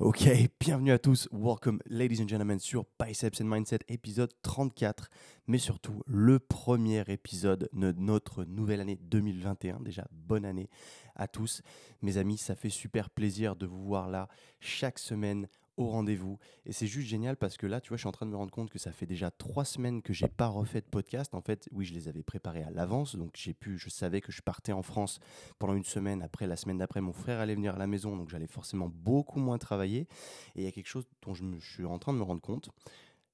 [0.00, 0.26] Ok,
[0.60, 1.28] bienvenue à tous.
[1.30, 5.08] Welcome, ladies and gentlemen, sur Biceps and Mindset, épisode 34,
[5.46, 9.78] mais surtout le premier épisode de notre nouvelle année 2021.
[9.78, 10.68] Déjà, bonne année
[11.14, 11.62] à tous.
[12.02, 14.26] Mes amis, ça fait super plaisir de vous voir là
[14.58, 15.46] chaque semaine
[15.76, 16.38] au rendez-vous.
[16.66, 18.36] Et c'est juste génial parce que là, tu vois, je suis en train de me
[18.36, 21.34] rendre compte que ça fait déjà trois semaines que j'ai pas refait de podcast.
[21.34, 24.32] En fait, oui, je les avais préparés à l'avance, donc j'ai pu, je savais que
[24.32, 25.20] je partais en France
[25.58, 26.22] pendant une semaine.
[26.22, 29.40] Après, la semaine d'après, mon frère allait venir à la maison, donc j'allais forcément beaucoup
[29.40, 30.06] moins travailler.
[30.54, 32.24] Et il y a quelque chose dont je, me, je suis en train de me
[32.24, 32.70] rendre compte,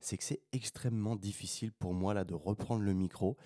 [0.01, 3.37] c'est que c'est extrêmement difficile pour moi là de reprendre le micro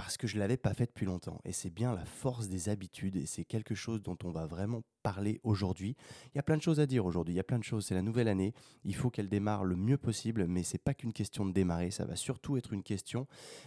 [0.00, 1.42] parce que je ne l'avais pas fait depuis longtemps.
[1.44, 4.80] Et c'est bien la force des habitudes, et c'est quelque chose dont on va vraiment
[5.02, 5.94] parler aujourd'hui.
[6.28, 7.84] Il y a plein de choses à dire aujourd'hui, il y a plein de choses,
[7.84, 8.54] c'est la nouvelle année,
[8.84, 12.06] il faut qu'elle démarre le mieux possible, mais c'est pas qu'une question de démarrer, ça
[12.06, 13.26] va surtout être une question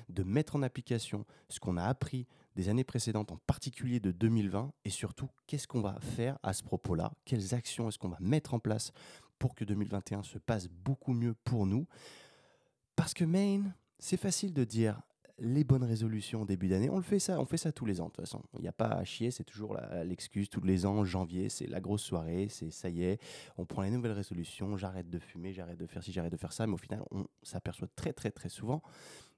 [0.09, 2.25] de mettre en application ce qu'on a appris
[2.55, 6.63] des années précédentes, en particulier de 2020, et surtout qu'est-ce qu'on va faire à ce
[6.63, 8.91] propos-là, quelles actions est-ce qu'on va mettre en place
[9.37, 11.85] pour que 2021 se passe beaucoup mieux pour nous?
[12.95, 14.99] Parce que Maine, c'est facile de dire
[15.39, 16.89] les bonnes résolutions au début d'année.
[16.89, 18.41] On le fait ça, on fait ça tous les ans de toute façon.
[18.55, 21.03] Il n'y a pas à chier, c'est toujours l'excuse tous les ans.
[21.03, 23.20] Janvier, c'est la grosse soirée, c'est ça y est,
[23.57, 24.77] on prend les nouvelles résolutions.
[24.77, 26.67] J'arrête de fumer, j'arrête de faire ci, j'arrête de faire ça.
[26.67, 28.81] Mais au final, on s'aperçoit très très très souvent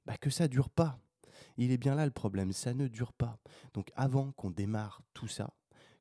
[0.06, 1.00] bah, que ça dure pas.
[1.58, 3.40] Il est bien là le problème, ça ne dure pas.
[3.74, 5.54] Donc avant qu'on démarre tout ça,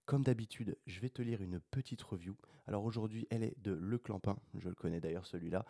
[0.07, 2.37] comme d'habitude, je vais te lire une petite review.
[2.67, 5.65] Alors aujourd'hui, elle est de Le Clampin, je le connais d'ailleurs celui-là.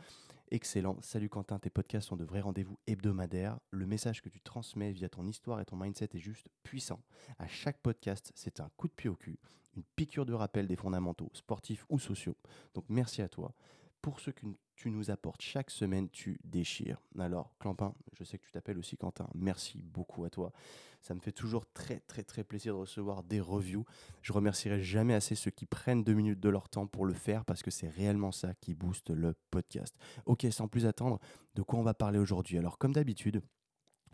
[0.51, 0.97] Excellent.
[1.01, 3.59] Salut Quentin, tes podcasts sont de vrais rendez-vous hebdomadaires.
[3.71, 7.01] Le message que tu transmets via ton histoire et ton mindset est juste puissant.
[7.39, 9.39] À chaque podcast, c'est un coup de pied au cul,
[9.77, 12.37] une piqûre de rappel des fondamentaux, sportifs ou sociaux.
[12.75, 13.55] Donc merci à toi
[14.05, 14.44] pour ce que
[14.77, 17.00] tu nous apportes chaque semaine, tu déchires.
[17.19, 19.27] Alors, Clampin, je sais que tu t'appelles aussi Quentin.
[19.34, 20.52] Merci beaucoup à toi.
[21.00, 23.86] Ça me fait toujours très, très, très plaisir de recevoir des reviews.
[24.20, 27.47] Je remercierai jamais assez ceux qui prennent deux minutes de leur temps pour le faire
[27.47, 29.97] parce que c'est réellement ça qui booste le podcast.
[30.27, 31.19] Ok, sans plus attendre,
[31.54, 32.59] de quoi on va parler aujourd'hui?
[32.59, 33.41] Alors, comme d'habitude,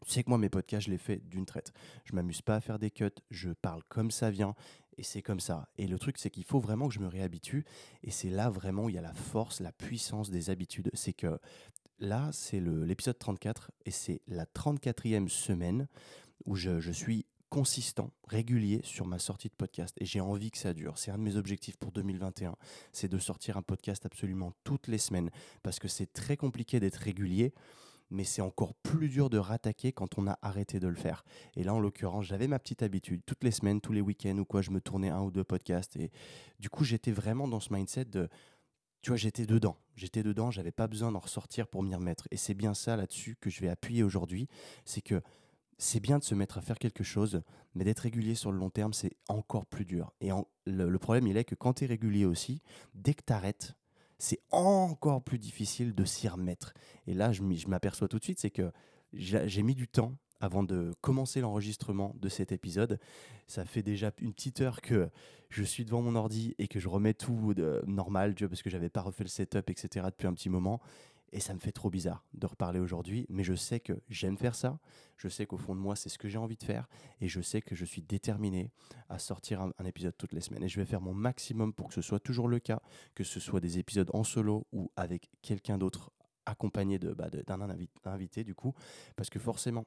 [0.06, 1.72] tu sais que moi, mes podcasts, je les fais d'une traite.
[2.04, 4.54] Je m'amuse pas à faire des cuts, je parle comme ça vient
[4.96, 5.68] et c'est comme ça.
[5.78, 7.64] Et le truc, c'est qu'il faut vraiment que je me réhabitue.
[8.02, 10.90] Et c'est là vraiment où il y a la force, la puissance des habitudes.
[10.94, 11.38] C'est que
[11.98, 15.86] là, c'est l'épisode 34 et c'est la 34e semaine
[16.44, 20.58] où je, je suis consistant, régulier sur ma sortie de podcast et j'ai envie que
[20.58, 20.96] ça dure.
[20.96, 22.54] C'est un de mes objectifs pour 2021,
[22.92, 25.30] c'est de sortir un podcast absolument toutes les semaines
[25.62, 27.52] parce que c'est très compliqué d'être régulier
[28.10, 31.24] mais c'est encore plus dur de rattaquer quand on a arrêté de le faire.
[31.56, 34.44] Et là, en l'occurrence, j'avais ma petite habitude, toutes les semaines, tous les week-ends ou
[34.44, 35.96] quoi, je me tournais un ou deux podcasts.
[35.96, 36.10] Et
[36.58, 38.28] du coup, j'étais vraiment dans ce mindset de,
[39.02, 39.76] tu vois, j'étais dedans.
[39.96, 42.26] J'étais dedans, j'avais pas besoin d'en ressortir pour m'y remettre.
[42.30, 44.48] Et c'est bien ça là-dessus que je vais appuyer aujourd'hui.
[44.84, 45.22] C'est que
[45.78, 47.42] c'est bien de se mettre à faire quelque chose,
[47.74, 50.12] mais d'être régulier sur le long terme, c'est encore plus dur.
[50.20, 50.30] Et
[50.66, 52.60] le, le, problème, il est que quand tu es régulier aussi,
[52.94, 53.74] dès que tu arrêtes,
[54.20, 56.74] c'est encore plus difficile de s'y remettre.
[57.06, 58.70] Et là, je m'aperçois tout de suite, c'est que
[59.12, 62.98] j'ai mis du temps avant de commencer l'enregistrement de cet épisode.
[63.46, 65.10] Ça fait déjà une petite heure que
[65.48, 68.88] je suis devant mon ordi et que je remets tout de normal, parce que j'avais
[68.88, 70.06] pas refait le setup, etc.
[70.06, 70.80] depuis un petit moment.
[71.32, 74.54] Et ça me fait trop bizarre de reparler aujourd'hui, mais je sais que j'aime faire
[74.54, 74.80] ça,
[75.16, 76.88] je sais qu'au fond de moi c'est ce que j'ai envie de faire,
[77.20, 78.72] et je sais que je suis déterminé
[79.08, 80.64] à sortir un, épisode toutes les semaines.
[80.64, 82.80] Et je vais faire mon maximum pour que ce soit toujours le cas,
[83.14, 86.10] que ce soit des épisodes en solo ou avec quelqu'un d'autre
[86.46, 87.76] accompagné bah, d'un bah,
[88.06, 88.74] invité du coup,
[89.14, 89.86] parce que forcément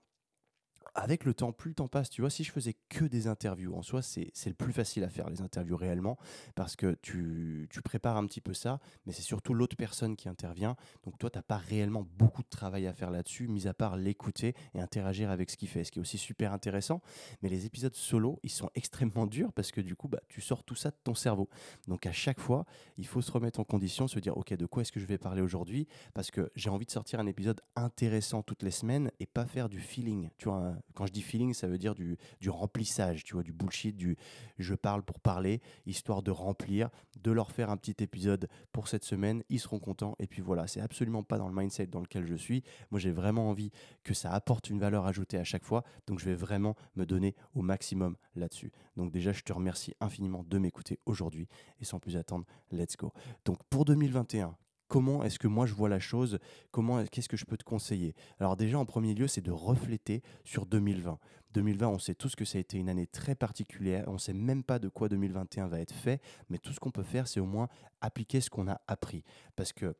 [0.96, 3.76] avec le temps, plus le temps passe, tu vois, si je faisais que des interviews,
[3.76, 6.18] en soi, c'est le plus facile à faire, les interviews réellement,
[6.56, 10.30] parce que tu, tu prépares un petit peu ça, mais c'est surtout l'autre personne qui
[10.30, 10.76] intervient.
[11.04, 13.98] Donc toi, tu n'as pas réellement beaucoup de travail à faire là-dessus, mis à part
[13.98, 17.02] l'écouter et interagir avec ce qu'il fait, ce qui est aussi super intéressant.
[17.42, 20.64] Mais les épisodes solo, ils sont extrêmement durs parce que du coup, bah, tu sors
[20.64, 21.50] tout ça de ton cerveau.
[21.88, 22.66] Donc à chaque fois,
[22.98, 25.18] il faut se remettre en condition, se dire, OK, de quoi est-ce que je vais
[25.18, 25.88] parler aujourd'hui?
[26.14, 29.70] Parce que j'ai envie de sortir un épisode intéressant toutes les semaines et pas faire
[29.70, 30.30] du feeling.
[30.38, 33.54] Tu vois, quand je dis feeling, ça veut dire du, du remplissage, tu vois, du
[33.54, 34.18] bullshit, du
[34.58, 36.90] je parle pour parler, histoire de remplir,
[37.22, 40.16] de leur faire un petit épisode pour cette semaine, ils seront contents.
[40.20, 42.64] Et puis voilà, c'est absolument pas dans le mindset dans lequel je suis.
[42.92, 43.72] Moi, j'ai vraiment envie
[44.04, 45.84] que ça apporte une valeur ajoutée à chaque fois.
[46.08, 48.72] Donc, je vais vraiment me donner au maximum là-dessus.
[48.98, 51.48] Donc, déjà, je te remercie infiniment de m'écouter aujourd'hui.
[51.80, 53.14] Et sans plus attendre, let's go.
[53.46, 54.56] Donc, pour 2021,
[54.88, 56.39] comment est-ce que moi je vois la chose,
[56.71, 58.15] comment qu'est-ce que je peux te conseiller?
[58.39, 61.19] Alors déjà en premier lieu, c'est de refléter sur 2020.
[61.53, 64.33] 2020, on sait tous que ça a été une année très particulière, on ne sait
[64.33, 67.39] même pas de quoi 2021 va être fait, mais tout ce qu'on peut faire, c'est
[67.39, 67.68] au moins
[68.01, 69.24] appliquer ce qu'on a appris.
[69.56, 69.95] Parce que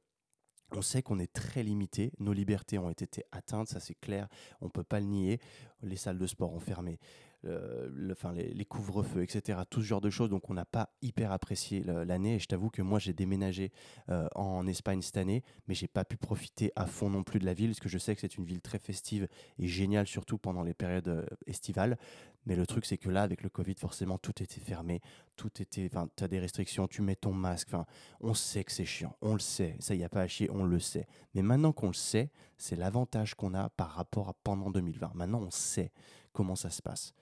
[0.72, 4.28] on sait qu'on est très limité, nos libertés ont été atteintes, ça c'est clair,
[4.60, 5.40] on ne peut pas le nier,
[5.84, 7.00] les salles de sport ont fermé,
[7.44, 9.60] le, enfin, les, couvre-feux, etc.
[9.70, 10.30] Tout ce genre de choses.
[10.30, 12.36] Donc, on n'a pas hyper apprécié l'année.
[12.36, 13.72] Et je t'avoue que moi, j'ai déménagé
[14.10, 17.46] euh, en Espagne cette année, mais j'ai pas pu profiter à fond non plus de
[17.46, 19.28] la ville, parce que je sais que c'est une ville très festive
[19.60, 21.98] et géniale, surtout pendant les périodes euh, estivales.
[22.46, 25.02] Mais le truc, c'est que là, avec le Covid, forcément, tout était fermé.
[25.38, 25.90] Tout était.
[25.92, 27.70] Enfin, tu as des restrictions, tu mets ton masque.
[27.70, 27.86] Enfin,
[28.20, 29.16] on sait que c'est chiant.
[29.22, 29.78] On le sait.
[29.80, 31.08] Ça, n'y a pas à chier, on le sait.
[31.36, 35.12] Mais maintenant qu'on le sait, c'est l'avantage qu'on a par rapport à pendant 2020.
[35.16, 35.92] Maintenant, on sait
[36.34, 37.14] comment ça se passe.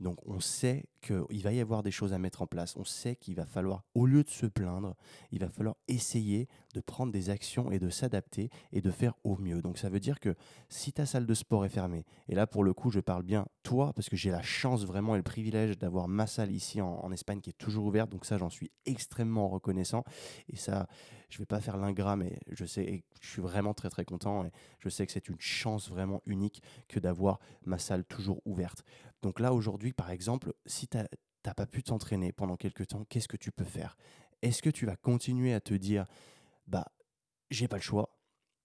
[0.00, 2.76] Donc on sait qu'il va y avoir des choses à mettre en place.
[2.76, 4.94] On sait qu'il va falloir, au lieu de se plaindre,
[5.30, 9.36] il va falloir essayer de prendre des actions et de s'adapter et de faire au
[9.36, 9.62] mieux.
[9.62, 10.34] Donc ça veut dire que
[10.68, 13.46] si ta salle de sport est fermée, et là pour le coup je parle bien
[13.62, 17.10] toi, parce que j'ai la chance vraiment et le privilège d'avoir ma salle ici en,
[17.12, 20.04] Espagne qui est toujours ouverte, donc ça j'en suis extrêmement reconnaissant.
[20.48, 20.86] Et ça,
[21.30, 24.50] je vais pas faire l'ingrat, mais je sais, je suis vraiment très très content et
[24.78, 28.84] je sais que c'est une chance vraiment unique que d'avoir ma salle toujours ouverte.
[29.22, 33.28] Donc là aujourd'hui par exemple, si tu n'as pas pu t'entraîner pendant quelques temps, qu'est-ce
[33.28, 33.96] que tu peux faire?
[34.42, 36.06] Est-ce que tu vas continuer à te dire
[36.66, 36.86] bah
[37.50, 38.14] j'ai pas le choix.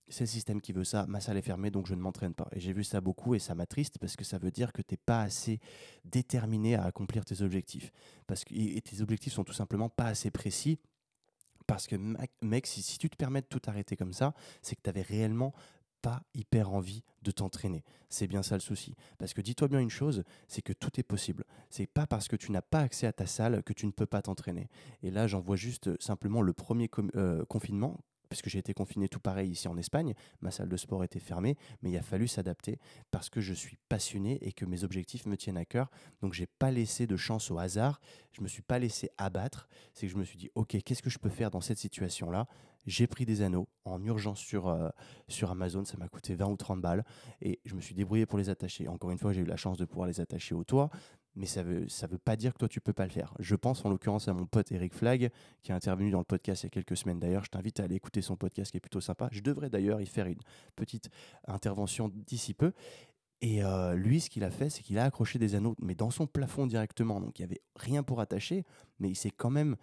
[0.10, 2.48] C'est le système qui veut ça, ma salle est fermée donc je ne m'entraîne pas.
[2.52, 4.94] Et j'ai vu ça beaucoup et ça m'attriste parce que ça veut dire que tu
[4.94, 5.60] n'es pas assez
[6.04, 7.92] déterminé à accomplir tes objectifs.
[8.28, 10.80] Parce que et tes objectifs sont tout simplement pas assez précis.
[11.66, 11.96] Parce que
[12.42, 15.02] mec, si, si tu te permets de tout arrêter comme ça, c'est que tu avais
[15.02, 15.54] réellement
[16.03, 17.83] pas hyper envie de t'entraîner.
[18.09, 18.94] C'est bien ça le souci.
[19.17, 21.45] Parce que dis-toi bien une chose, c'est que tout est possible.
[21.69, 24.05] C'est pas parce que tu n'as pas accès à ta salle que tu ne peux
[24.05, 24.69] pas t'entraîner.
[25.01, 29.07] Et là, j'en vois juste euh, simplement le premier euh, confinement puisque j'ai été confiné
[29.07, 32.27] tout pareil ici en Espagne, ma salle de sport était fermée, mais il a fallu
[32.27, 32.79] s'adapter
[33.11, 35.91] parce que je suis passionné et que mes objectifs me tiennent à cœur.
[36.19, 38.01] Donc j'ai pas laissé de chance au hasard,
[38.31, 41.11] je me suis pas laissé abattre, c'est que je me suis dit OK, qu'est-ce que
[41.11, 42.47] je peux faire dans cette situation-là?
[42.85, 44.89] J'ai pris des anneaux en urgence sur, euh,
[45.27, 47.03] sur Amazon, ça m'a coûté 20 ou 30 balles
[47.41, 48.88] et je me suis débrouillé pour les attacher.
[48.88, 50.89] Encore une fois, j'ai eu la chance de pouvoir les attacher au toit,
[51.35, 53.33] mais ça veut, ça veut pas dire que toi tu peux pas le faire.
[53.39, 55.31] Je pense en l'occurrence à mon pote Eric Flag
[55.62, 57.44] qui est intervenu dans le podcast il y a quelques semaines d'ailleurs.
[57.44, 59.29] Je t'invite à aller écouter son podcast qui est plutôt sympa.
[59.31, 60.39] Je devrais d'ailleurs y faire une
[60.75, 61.09] petite
[61.47, 62.74] intervention d'ici peu.
[63.41, 66.12] Et euh, lui, ce qu'il a fait, c'est qu'il a accroché des anneaux, mais dans
[66.12, 67.19] son plafond directement.
[67.19, 68.63] Donc il n'y avait rien pour attacher,
[69.00, 69.75] mais il s'est quand même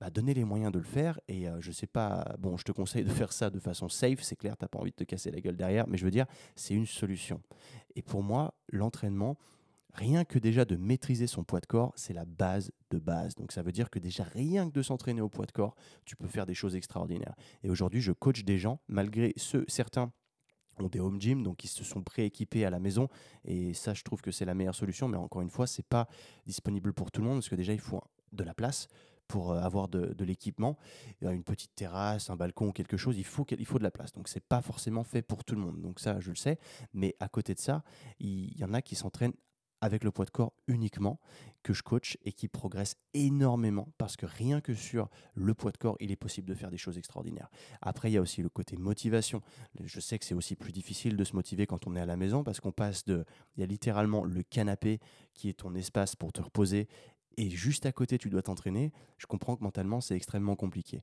[0.00, 1.20] bah, donné les moyens de le faire.
[1.28, 4.22] Et euh, je sais pas, bon, je te conseille de faire ça de façon safe,
[4.22, 6.10] c'est clair, tu n'as pas envie de te casser la gueule derrière, mais je veux
[6.10, 6.26] dire,
[6.56, 7.40] c'est une solution.
[7.96, 9.36] Et pour moi, l'entraînement,
[9.94, 13.34] Rien que déjà de maîtriser son poids de corps, c'est la base de base.
[13.34, 15.74] Donc ça veut dire que déjà rien que de s'entraîner au poids de corps,
[16.04, 17.34] tu peux faire des choses extraordinaires.
[17.62, 20.12] Et aujourd'hui, je coach des gens, malgré ceux, certains
[20.78, 23.08] ont des home gym, donc ils se sont prééquipés à la maison.
[23.44, 25.08] Et ça, je trouve que c'est la meilleure solution.
[25.08, 26.08] Mais encore une fois, c'est pas
[26.46, 28.00] disponible pour tout le monde, parce que déjà, il faut
[28.32, 28.88] de la place
[29.30, 30.76] pour euh, avoir de, l'équipement,
[31.22, 34.12] une petite terrasse, un balcon, quelque chose, il faut, faut de la place.
[34.12, 35.80] Donc c'est pas forcément fait pour tout le monde.
[35.80, 36.58] Donc ça, je le sais.
[36.92, 37.84] Mais à côté de ça,
[38.18, 39.32] il y en a qui s'entraînent
[39.80, 41.20] avec le poids de corps uniquement
[41.62, 45.78] que je coach et qui progresse énormément parce que rien que sur le poids de
[45.78, 47.50] corps, il est possible de faire des choses extraordinaires.
[47.80, 49.40] Après, il y a aussi le côté motivation.
[49.82, 52.16] Je sais que c'est aussi plus difficile de se motiver quand on est à la
[52.16, 53.24] maison parce qu'on passe de...
[53.56, 54.98] Il y a littéralement le canapé
[55.32, 56.88] qui est ton espace pour te reposer
[57.40, 58.92] et juste à côté, tu dois t'entraîner.
[59.16, 61.02] Je comprends que mentalement, c'est extrêmement compliqué.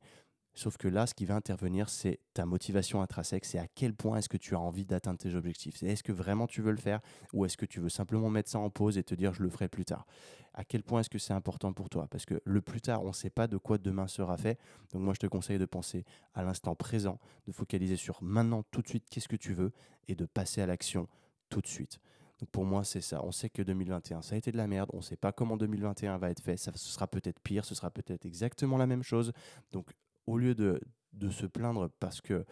[0.54, 4.18] Sauf que là, ce qui va intervenir, c'est ta motivation intrinsèque, c'est à quel point
[4.18, 5.82] est-ce que tu as envie d'atteindre tes objectifs.
[5.82, 7.00] Est-ce que vraiment tu veux le faire
[7.34, 9.50] ou est-ce que tu veux simplement mettre ça en pause et te dire je le
[9.50, 10.06] ferai plus tard
[10.54, 12.08] À quel point est-ce que c'est important pour toi?
[12.08, 14.60] Parce que le plus tard, on ne sait pas de quoi demain sera fait.
[14.94, 18.84] Donc moi, je te conseille de penser à l'instant présent, de focaliser sur maintenant, tout
[18.84, 19.72] de suite, qu'est-ce que tu veux
[20.08, 21.08] et de passer à l'action
[21.50, 22.00] tout de suite.
[22.40, 23.24] Donc pour moi, c'est ça.
[23.24, 24.90] On sait que 2021, ça a été de la merde.
[24.94, 26.58] On ne sait pas comment 2021 va être fait.
[26.58, 29.32] Ça, ce sera peut-être pire, ce sera peut-être exactement la même chose.
[29.72, 29.92] Donc
[30.28, 30.80] au lieu de,
[31.14, 32.46] de se plaindre parce que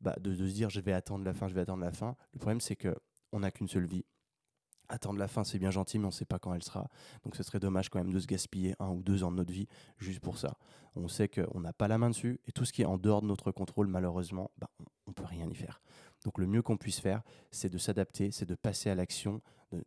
[0.00, 2.16] bah, de, de, se dire je vais attendre la fin, je vais attendre la fin,
[2.32, 2.94] le problème c'est que
[3.32, 4.04] on n'a qu'une seule vie.
[4.88, 6.88] Attendre la fin, c'est bien gentil, mais on ne sait pas quand elle sera.
[7.22, 9.52] Donc ce serait dommage quand même de se gaspiller un ou deux ans de notre
[9.52, 9.68] vie
[9.98, 10.58] juste pour ça.
[10.96, 13.22] On sait qu'on n'a pas la main dessus et tout ce qui est en dehors
[13.22, 14.68] de notre contrôle, malheureusement, bah,
[15.06, 15.80] on ne peut rien y faire.
[16.24, 19.40] Donc le mieux qu'on puisse faire, c'est de s'adapter, c'est de passer à l'action,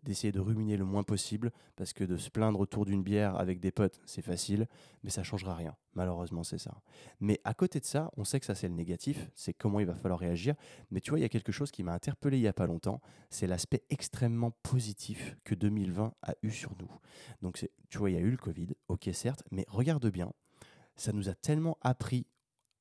[0.04, 3.60] d'essayer de, ruminer le moins possible, parce que de se plaindre autour d'une bière avec
[3.60, 4.68] des potes, c'est facile,
[5.04, 5.76] mais ça changera rien.
[5.94, 6.82] Malheureusement, c'est ça.
[7.20, 9.86] Mais à côté de ça, on sait que ça c'est le négatif, c'est comment il
[9.86, 10.56] va falloir réagir.
[10.92, 12.68] Mais tu vois, il y a quelque chose qui m'a interpellé il n'y a pas
[12.68, 16.90] longtemps, c'est l'aspect extrêmement positif que 2020 a eu sur nous.
[17.42, 20.32] Donc tu vois, il y a eu le Covid, ok certes, mais regarde bien,
[20.96, 22.26] ça nous a tellement appris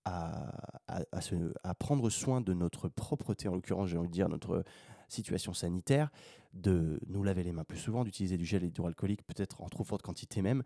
[0.04, 4.64] à, prendre soin de notre propreté, en l'occurrence, j'ai envie de dire notre
[5.08, 6.10] situation sanitaire,
[6.54, 10.02] de nous laver les mains plus souvent, d'utiliser du gel hydroalcoolique, peut-être en trop forte
[10.02, 10.62] quantité même.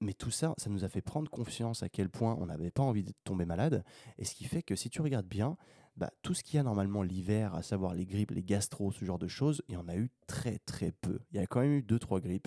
[0.00, 2.84] mais tout ça, ça nous a fait prendre confiance à quel point on n'avait pas
[2.84, 3.84] envie de tomber malade.
[4.16, 5.56] Et ce qui fait que si tu regardes bien,
[5.96, 9.04] bah, tout ce qu'il y a normalement l'hiver, à savoir les grippes, les gastro, ce
[9.04, 11.18] genre de choses, il y en a eu très très peu.
[11.32, 12.46] Il y a quand même eu deux trois grippes,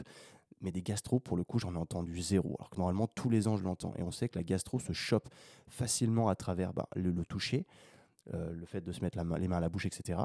[0.61, 2.55] mais des gastro, pour le coup, j'en ai entendu zéro.
[2.59, 3.93] Alors que normalement, tous les ans, je l'entends.
[3.97, 5.29] Et on sait que la gastro se chope
[5.67, 7.65] facilement à travers bah, le, toucher,
[8.33, 10.19] euh, le fait de se mettre les mains à la bouche, etc.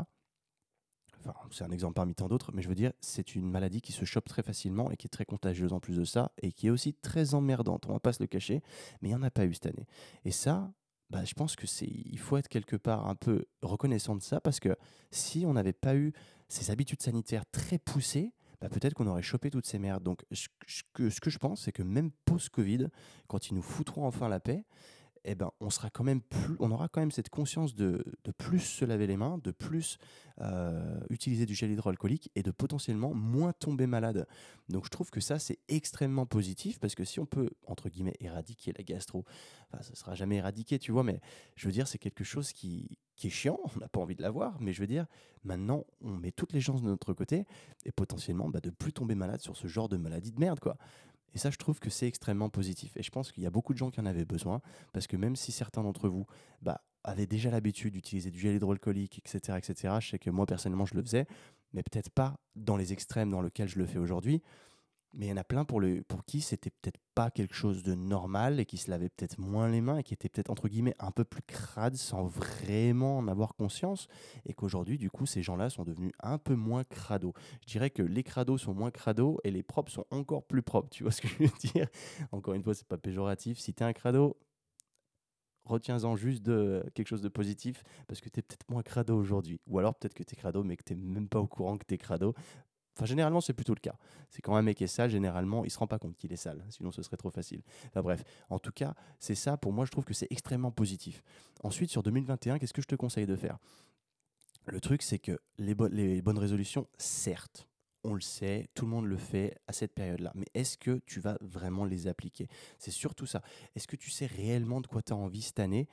[1.21, 3.93] Enfin, c'est un exemple parmi tant d'autres, mais je veux dire, c'est une maladie qui
[3.93, 6.69] se chope très facilement et qui est très contagieuse en plus de ça, et qui
[6.69, 8.63] est aussi très emmerdante, on va pas se le cacher,
[9.01, 9.87] mais il n'y en a pas eu cette année.
[10.25, 10.73] Et ça,
[11.11, 14.41] bah, je pense que c'est, il faut être quelque part un peu reconnaissant de ça,
[14.41, 14.77] parce que
[15.11, 16.13] si on n'avait pas eu
[16.49, 20.03] ces habitudes sanitaires très poussées, bah, peut-être qu'on aurait chopé toutes ces merdes.
[20.03, 20.49] Donc, ce
[20.93, 22.89] que, ce que je pense, c'est que même post-Covid,
[23.29, 24.65] quand ils nous foutront enfin la paix,
[25.27, 28.33] eh ben, on sera quand même plus, on aura quand même cette conscience de, de
[28.33, 29.99] plus se laver les mains, de plus
[30.41, 34.29] euh, utiliser du gel hydroalcoolique et de potentiellement moins tomber malade.
[34.69, 38.17] Donc je trouve que ça c'est extrêmement positif parce que si on peut entre guillemets
[38.21, 39.25] éradiquer la gastro,
[39.73, 41.21] enfin ça sera jamais éradiqué, tu vois, mais
[41.57, 44.23] je veux dire c'est quelque chose qui, qui est chiant, on n'a pas envie de
[44.23, 45.07] l'avoir, mais je veux dire
[45.43, 47.47] maintenant on met toutes les chances de notre côté
[47.85, 50.77] et potentiellement bah, de plus tomber malade sur ce genre de maladie de merde quoi.
[51.37, 52.97] Et ça, je trouve que c'est extrêmement positif.
[52.97, 54.63] Et je pense qu'il y a beaucoup de gens qui en avaient besoin,
[54.95, 56.25] parce que même si certains d'entre vous
[56.63, 60.87] bah, avaient déjà l'habitude d'utiliser du gel hydroalcoolique, etc., etc., je sais que moi, personnellement,
[60.87, 61.27] je le faisais,
[61.75, 64.43] mais peut-être pas dans les extrêmes dans lesquels je le fais aujourd'hui.
[65.13, 67.83] Mais il y en a plein pour, le, pour qui c'était peut-être pas quelque chose
[67.83, 70.69] de normal et qui se lavaient peut-être moins les mains et qui étaient peut-être entre
[70.69, 74.09] guillemets un peu plus crades sans vraiment en avoir conscience.
[74.45, 77.33] Et qu'aujourd'hui, du coup, ces gens-là sont devenus un peu moins crados.
[77.63, 80.91] Je dirais que les crados sont moins crados et les propres sont encore plus propres.
[80.91, 81.89] Tu vois ce que je veux dire?
[82.33, 83.59] Encore une fois, c'est pas péjoratif.
[83.59, 84.37] Si tu es un crado,
[85.65, 89.61] retiens-en juste de quelque chose de positif parce que tu es peut-être moins crado aujourd'hui.
[89.67, 91.85] Ou alors peut-être que tu es crado mais que tu même pas au courant que
[91.87, 92.35] tu es crado.
[92.97, 93.97] Enfin, généralement, c'est plutôt le cas.
[94.31, 96.65] C'est quand un mec est sale, généralement, il se rend pas compte qu'il est sale,
[96.71, 97.63] sinon ce serait trop facile.
[97.89, 101.23] Enfin bref, en tout cas, c'est ça, pour moi, je trouve que c'est extrêmement positif.
[101.63, 103.59] Ensuite, sur 2021, qu'est-ce que je te conseille de faire?
[104.65, 107.69] Le truc, c'est que les, les bonnes résolutions, certes,
[108.03, 110.33] on le sait, tout le monde le fait à cette période-là.
[110.35, 112.49] Mais est-ce que tu vas vraiment les appliquer?
[112.79, 113.43] C'est surtout ça.
[113.75, 115.89] Est-ce que tu sais réellement de quoi tu as envie cette année?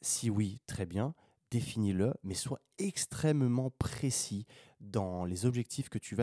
[0.00, 1.14] Si oui, très bien
[1.50, 4.46] définis-le, mais sois extrêmement précis
[4.80, 6.14] dans les objectifs que tu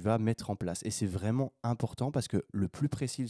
[0.00, 0.82] vas, mettre en place.
[0.84, 3.26] Et c'est vraiment important parce que le plus précis,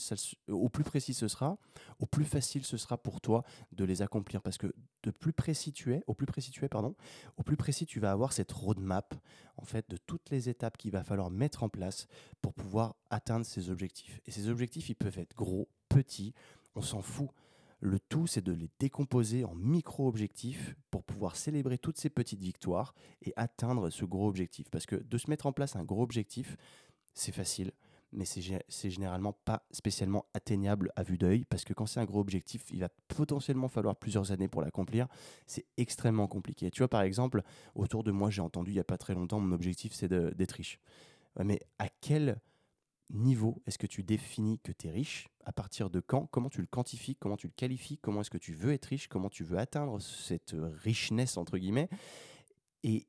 [0.48, 1.58] au plus précis ce sera,
[1.98, 4.42] au plus facile ce sera pour toi de les accomplir.
[4.42, 4.72] Parce que
[5.02, 6.94] de plus précis tu es, au plus précis tu es, pardon,
[7.36, 9.14] au plus précis tu vas avoir cette roadmap
[9.56, 12.06] en fait de toutes les étapes qu'il va falloir mettre en place
[12.40, 14.20] pour pouvoir atteindre ces objectifs.
[14.26, 16.32] Et ces objectifs, ils peuvent être gros, petits,
[16.74, 17.28] on s'en fout.
[17.84, 22.94] Le tout, c'est de les décomposer en micro-objectifs pour pouvoir célébrer toutes ces petites victoires
[23.22, 24.70] et atteindre ce gros objectif.
[24.70, 26.56] Parce que de se mettre en place un gros objectif,
[27.12, 27.72] c'est facile,
[28.12, 32.20] mais c'est généralement pas spécialement atteignable à vue d'œil, parce que quand c'est un gros
[32.20, 35.08] objectif, il va potentiellement falloir plusieurs années pour l'accomplir.
[35.48, 36.70] C'est extrêmement compliqué.
[36.70, 37.42] Tu vois, par exemple,
[37.74, 40.52] autour de moi, j'ai entendu il n'y a pas très longtemps, mon objectif, c'est d'être
[40.52, 40.78] riche.
[41.42, 42.40] Mais à quel
[43.12, 45.28] niveau est-ce que tu définis que tu es riche?
[45.44, 46.26] À partir de quand?
[46.26, 47.16] Comment tu le quantifies?
[47.16, 47.98] Comment tu le qualifies?
[47.98, 49.08] Comment est-ce que tu veux être riche?
[49.08, 51.88] Comment tu veux atteindre cette richness, entre guillemets?
[52.82, 53.06] Et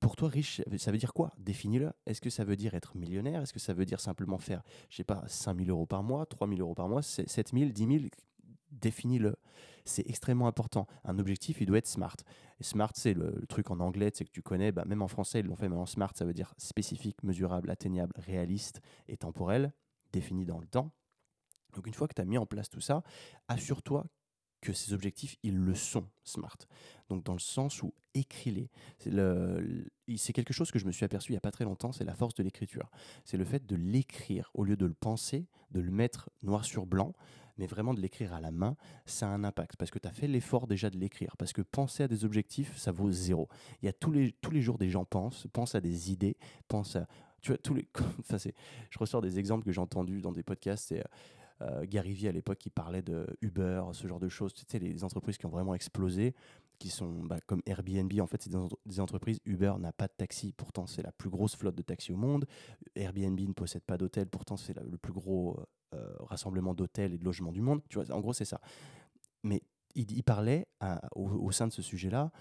[0.00, 1.32] pour toi, riche, ça veut dire quoi?
[1.38, 1.92] Définis-le.
[2.06, 3.42] Est-ce que ça veut dire être millionnaire?
[3.42, 6.26] Est-ce que ça veut dire simplement faire, je sais pas, 5 000 euros par mois,
[6.26, 8.04] 3 000 euros par mois, 7 000, 10 000
[8.72, 9.36] Définis-le.
[9.84, 10.86] C'est extrêmement important.
[11.04, 12.16] Un objectif, il doit être smart.
[12.60, 15.46] Smart, c'est le, truc en anglais, c'est que tu connais, bah, même en français, ils
[15.46, 19.72] l'ont fait, mais en smart, ça veut dire spécifique, mesurable, atteignable, réaliste et temporel,
[20.12, 20.92] défini dans le temps.
[21.74, 23.02] Donc une fois que tu as mis en place tout ça,
[23.48, 24.06] assure-toi
[24.62, 26.56] que ces objectifs, ils le sont, SMART.
[27.10, 28.70] Donc dans le sens où écris-les.
[30.16, 32.04] C'est quelque chose que je me suis aperçu il n'y a pas très longtemps, c'est
[32.04, 32.90] la force de l'écriture.
[33.24, 36.86] C'est le fait de l'écrire au lieu de le penser, de le mettre noir sur
[36.86, 37.12] blanc,
[37.58, 40.12] mais vraiment de l'écrire à la main, ça a un impact parce que tu as
[40.12, 41.36] fait l'effort déjà de l'écrire.
[41.36, 43.48] Parce que penser à des objectifs, ça vaut zéro.
[43.82, 46.36] Il y a tous les, tous les jours des gens pensent, pensent à des idées,
[46.68, 47.06] pensent à...
[47.40, 47.88] Tu vois, tous les...
[48.20, 51.08] enfin, je ressors des exemples que j'ai entendus dans des podcasts, c'est euh,
[51.84, 55.04] Gary Vee à l'époque qui parlait de Uber, ce genre de choses, tu sais, les
[55.04, 56.34] entreprises qui ont vraiment explosé,
[56.82, 58.50] qui sont bah, comme Airbnb, en fait, c'est
[58.86, 59.38] des, entreprises.
[59.44, 62.44] Uber n'a pas de taxi, pourtant c'est la plus grosse flotte de taxis au monde.
[62.96, 65.60] Airbnb ne possède pas d'hôtel, pourtant c'est le plus gros
[65.94, 67.82] euh, rassemblement d'hôtels et de logements du monde.
[67.88, 68.60] Tu vois, en gros, c'est ça.
[69.44, 69.62] Mais
[69.94, 70.66] il, parlait
[71.14, 72.32] au, sein de ce sujet-là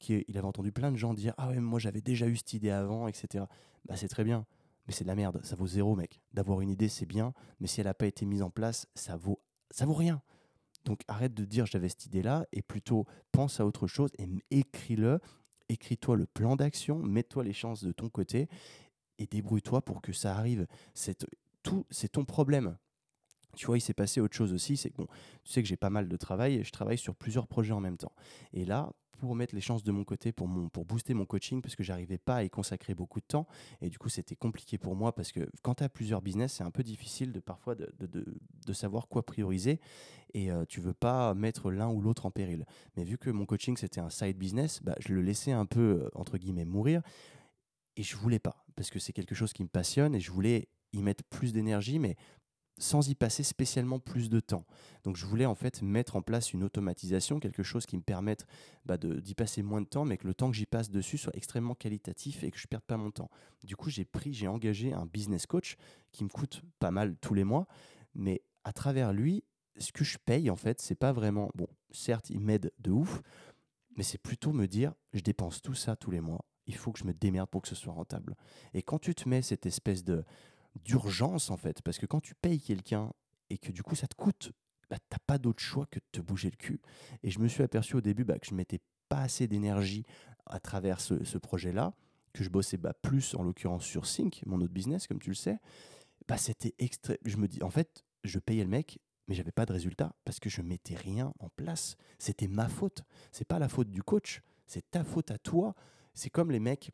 [0.00, 2.70] qu'il avait entendu plein de gens dire Ah ouais, moi j'avais déjà eu cette idée
[2.70, 3.44] avant, etc.
[3.86, 4.44] Bah, c'est très bien
[4.86, 6.20] mais c'est de la merde, ça vaut zéro, mec.
[6.32, 9.16] D'avoir une idée, c'est bien, mais si elle n'a pas été mise en place, ça
[9.16, 10.22] vaut, ça vaut rien.
[10.84, 15.20] Donc arrête de dire j'avais cette idée-là et plutôt pense à autre chose et écris-le,
[15.68, 18.48] écris-toi le plan d'action, mets-toi les chances de ton côté
[19.18, 20.66] et débrouille-toi pour que ça arrive.
[20.92, 21.26] C'est
[21.90, 22.76] c'est ton problème.
[23.54, 25.06] Tu vois, il s'est passé autre chose aussi, c'est que bon,
[25.44, 27.80] tu sais que j'ai pas mal de travail et je travaille sur plusieurs projets en
[27.80, 28.12] même temps.
[28.52, 31.62] Et là, pour mettre les chances de mon côté, pour, mon, pour booster mon coaching,
[31.62, 33.46] parce que j'arrivais pas à y consacrer beaucoup de temps,
[33.80, 36.64] et du coup c'était compliqué pour moi, parce que quand tu as plusieurs business, c'est
[36.64, 38.24] un peu difficile de parfois de, de,
[38.66, 39.80] de, savoir quoi prioriser,
[40.34, 42.66] et euh, tu veux pas mettre l'un ou l'autre en péril.
[42.96, 45.80] Mais vu que mon coaching c'était un side business, bah, je le laissais un peu,
[46.02, 47.02] euh, entre guillemets, mourir,
[47.96, 50.68] et je voulais pas, parce que c'est quelque chose qui me passionne, et je voulais
[50.92, 52.16] y mettre plus d'énergie, mais
[52.78, 54.66] sans y passer spécialement plus de temps.
[55.04, 58.46] Donc je voulais en fait mettre en place une automatisation, quelque chose qui me permette
[58.84, 61.36] bah, d'y passer moins de temps, mais que le temps que j'y passe dessus soit
[61.36, 63.30] extrêmement qualitatif et que je ne perde pas mon temps.
[63.62, 65.76] Du coup, j'ai pris, j'ai engagé un business coach
[66.10, 67.66] qui me coûte pas mal tous les mois,
[68.14, 69.44] mais à travers lui,
[69.76, 71.68] ce que je paye en fait, c'est pas vraiment bon.
[71.90, 73.22] Certes, il m'aide de ouf,
[73.96, 76.44] mais c'est plutôt me dire, je dépense tout ça tous les mois.
[76.66, 78.34] Il faut que je me démerde pour que ce soit rentable.
[78.72, 80.24] Et quand tu te mets cette espèce de
[80.82, 81.82] d'urgence en fait.
[81.82, 83.12] Parce que quand tu payes quelqu'un
[83.50, 84.52] et que du coup ça te coûte,
[84.90, 86.80] bah, t'as pas d'autre choix que de te bouger le cul.
[87.22, 90.04] Et je me suis aperçu au début bah, que je mettais pas assez d'énergie
[90.46, 91.94] à travers ce, projet-là,
[92.32, 95.34] que je bossais bah, plus en l'occurrence sur Sync, mon autre business, comme tu le
[95.34, 95.58] sais.
[96.28, 97.16] Bah, c'était extrême.
[97.24, 100.38] Je me dis, en fait, je payais le mec, mais j'avais pas de résultat parce
[100.38, 101.96] que je mettais rien en place.
[102.18, 103.02] C'était ma faute.
[103.32, 105.74] C'est pas la faute du coach, c'est ta faute à toi.
[106.12, 106.90] C'est comme les mecs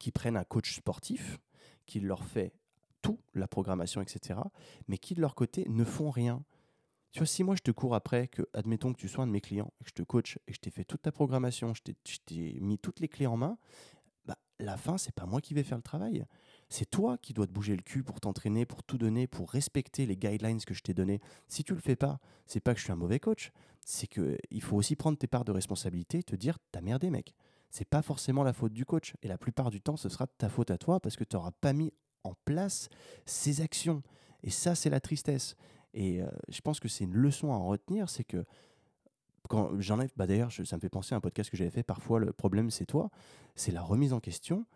[0.00, 1.38] qui prennent un coach sportif,
[1.86, 2.52] qui leur fait
[3.02, 4.40] tout, la programmation, etc.,
[4.86, 6.44] mais qui de leur côté ne font rien.
[7.12, 9.32] Tu vois, si moi je te cours après, que admettons que tu sois un de
[9.32, 11.82] mes clients, que je te coach et que je t'ai fait toute ta programmation, je
[12.26, 13.58] t'ai mis toutes les clés en main,
[14.26, 16.26] bah, la fin, c'est pas moi qui vais faire le travail.
[16.68, 20.04] C'est toi qui dois te bouger le cul pour t'entraîner, pour tout donner, pour respecter
[20.04, 21.20] les guidelines que je t'ai donnés.
[21.46, 23.52] Si tu le fais pas, c'est pas que je suis un mauvais coach,
[23.86, 27.08] c'est que il faut aussi prendre tes parts de responsabilité et te dire t'as merdé
[27.08, 27.34] mec.
[27.70, 30.50] C'est pas forcément la faute du coach et la plupart du temps ce sera ta
[30.50, 31.92] faute à toi parce que tu n'auras pas mis
[32.28, 32.88] en place
[33.26, 34.02] ses actions.
[34.42, 35.56] Et ça, c'est la tristesse.
[35.94, 38.44] Et euh, je pense que c'est une leçon à en retenir, c'est que
[39.48, 41.82] quand j'en ai, bah d'ailleurs, ça me fait penser à un podcast que j'avais fait.
[41.82, 43.10] Parfois, le problème, c'est toi.
[43.56, 44.66] C'est la remise en question.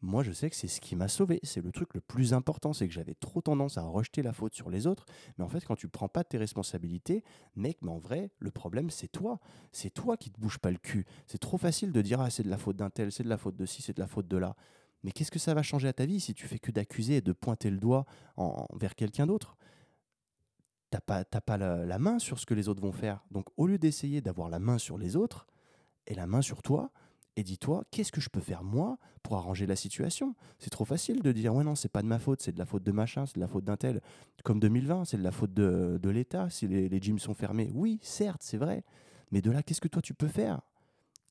[0.00, 1.40] Moi, je sais que c'est ce qui m'a sauvé.
[1.42, 4.54] C'est le truc le plus important, c'est que j'avais trop tendance à rejeter la faute
[4.54, 5.06] sur les autres.
[5.38, 7.24] Mais en fait, quand tu prends pas tes responsabilités,
[7.56, 9.40] mec, mais en vrai, le problème, c'est toi.
[9.72, 11.06] C'est toi qui te bouges pas le cul.
[11.26, 13.38] C'est trop facile de dire ah c'est de la faute d'un tel, c'est de la
[13.38, 14.56] faute de ci, c'est de la faute de là.
[15.04, 17.20] Mais qu'est-ce que ça va changer à ta vie si tu fais que d'accuser et
[17.20, 19.56] de pointer le doigt en, vers quelqu'un d'autre?
[20.90, 23.22] T'as pas, pas la, main sur ce que les autres vont faire.
[23.30, 25.46] Donc au lieu d'essayer d'avoir la main sur les autres,
[26.06, 26.90] et la main sur toi,
[27.36, 30.34] et dis-toi, qu'est-ce que je peux faire moi pour arranger la situation?
[30.58, 32.66] C'est trop facile de dire, ouais non, c'est pas de ma faute, c'est de la
[32.66, 34.00] faute de machin, c'est de la faute d'un tel.
[34.44, 37.70] Comme 2020, c'est de la faute de, de l'État si les, les gyms sont fermés.
[37.74, 38.84] Oui, certes, c'est vrai.
[39.32, 40.60] Mais de là, qu'est-ce que toi tu peux faire?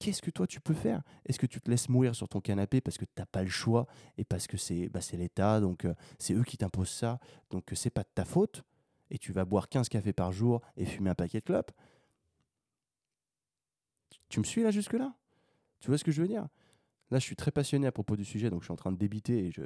[0.03, 1.01] Qu'est-ce que toi tu peux faire?
[1.25, 3.49] Est-ce que tu te laisses mourir sur ton canapé parce que tu n'as pas le
[3.49, 3.87] choix
[4.17, 7.75] et parce que c'est bah, l'État, donc euh, c'est eux qui t'imposent ça, donc euh,
[7.75, 8.63] c'est pas de ta faute
[9.09, 11.71] et tu vas boire 15 cafés par jour et fumer un paquet de clopes?
[14.27, 15.13] Tu me suis là jusque-là?
[15.79, 16.49] Tu vois ce que je veux dire?
[17.13, 18.97] Là, je suis très passionné à propos du sujet, donc je suis en train de
[18.97, 19.45] débiter.
[19.45, 19.61] Et je,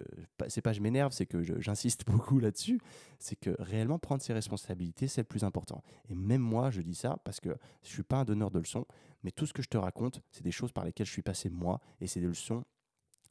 [0.50, 2.82] c'est pas je m'énerve, c'est que j'insiste beaucoup là-dessus.
[3.20, 5.82] C'est que réellement prendre ses responsabilités, c'est le plus important.
[6.10, 8.86] Et même moi, je dis ça parce que je suis pas un donneur de leçons,
[9.24, 11.50] mais tout ce que je te raconte, c'est des choses par lesquelles je suis passé
[11.50, 12.66] moi, et c'est des leçons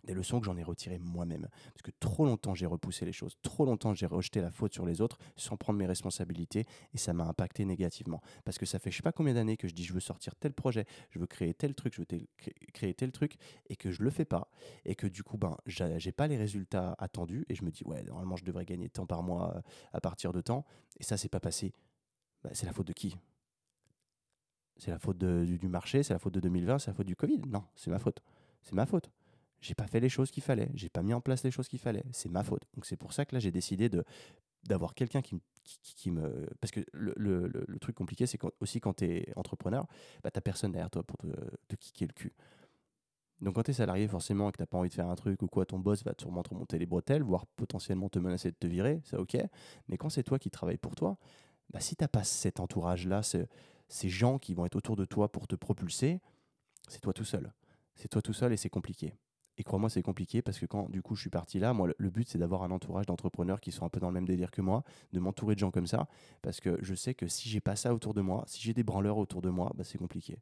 [0.06, 1.48] des leçons que j'en ai retirées moi-même.
[1.72, 4.86] Parce que trop longtemps j'ai repoussé les choses, trop longtemps j'ai rejeté la faute sur
[4.86, 6.64] les autres sans prendre mes responsabilités
[6.94, 8.22] et ça m'a impacté négativement.
[8.44, 10.34] Parce que ça fait je sais pas combien d'années que je dis je veux sortir
[10.36, 12.26] tel projet, je veux créer tel truc, je veux
[12.72, 13.36] créer tel truc
[13.68, 14.50] et que je le fais pas
[14.84, 18.02] et que du coup ben j'ai pas les résultats attendus et je me dis ouais
[18.02, 19.60] normalement je devrais gagner tant par mois euh,
[19.92, 20.64] à partir de temps
[20.98, 21.72] et ça c'est pas passé.
[22.42, 23.16] Bah, c'est la faute de qui?
[24.78, 27.40] C'est la faute du marché, c'est la faute de 2020, c'est la faute du Covid?
[27.46, 28.22] Non, c'est ma faute.
[28.62, 29.10] C'est ma faute
[29.60, 31.78] j'ai pas fait les choses qu'il fallait, j'ai pas mis en place les choses qu'il
[31.78, 32.04] fallait.
[32.12, 32.62] C'est ma faute.
[32.74, 34.04] Donc c'est pour ça que là j'ai décidé de
[34.64, 39.32] d'avoir quelqu'un qui, me parce que le, le, truc compliqué c'est aussi quand tu es
[39.36, 39.86] entrepreneur,
[40.24, 41.28] bah t'as personne derrière toi pour te,
[41.68, 42.32] te kicker le cul.
[43.40, 45.42] Donc quand tu es salarié forcément et que t'as pas envie de faire un truc
[45.42, 48.56] ou quoi, ton boss va sûrement te remonter les bretelles, voire potentiellement te menacer de
[48.56, 49.36] te virer, c'est ok.
[49.88, 51.18] Mais quand c'est toi qui travailles pour toi,
[51.70, 55.30] bah si t'as pas cet entourage là, ces gens qui vont être autour de toi
[55.30, 56.20] pour te propulser,
[56.88, 57.52] c'est toi tout seul.
[57.94, 59.14] C'est toi tout seul et c'est compliqué.
[59.58, 62.10] Et crois-moi, c'est compliqué parce que quand du coup je suis parti là, moi le
[62.10, 64.60] but c'est d'avoir un entourage d'entrepreneurs qui sont un peu dans le même délire que
[64.60, 66.08] moi, de m'entourer de gens comme ça,
[66.42, 68.82] parce que je sais que si j'ai pas ça autour de moi, si j'ai des
[68.82, 70.38] branleurs autour de moi, bah, c'est compliqué.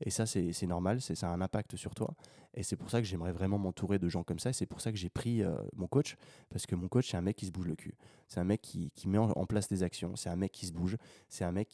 [0.00, 2.14] Et ça, c'est normal, ça a un impact sur toi.
[2.52, 4.50] Et c'est pour ça que j'aimerais vraiment m'entourer de gens comme ça.
[4.50, 6.16] Et c'est pour ça que j'ai pris euh, mon coach,
[6.50, 7.94] parce que mon coach, c'est un mec qui se bouge le cul.
[8.28, 10.16] C'est un mec qui, met en, place des actions.
[10.16, 10.96] C'est un mec qui se bouge.
[11.28, 11.68] C'est un mec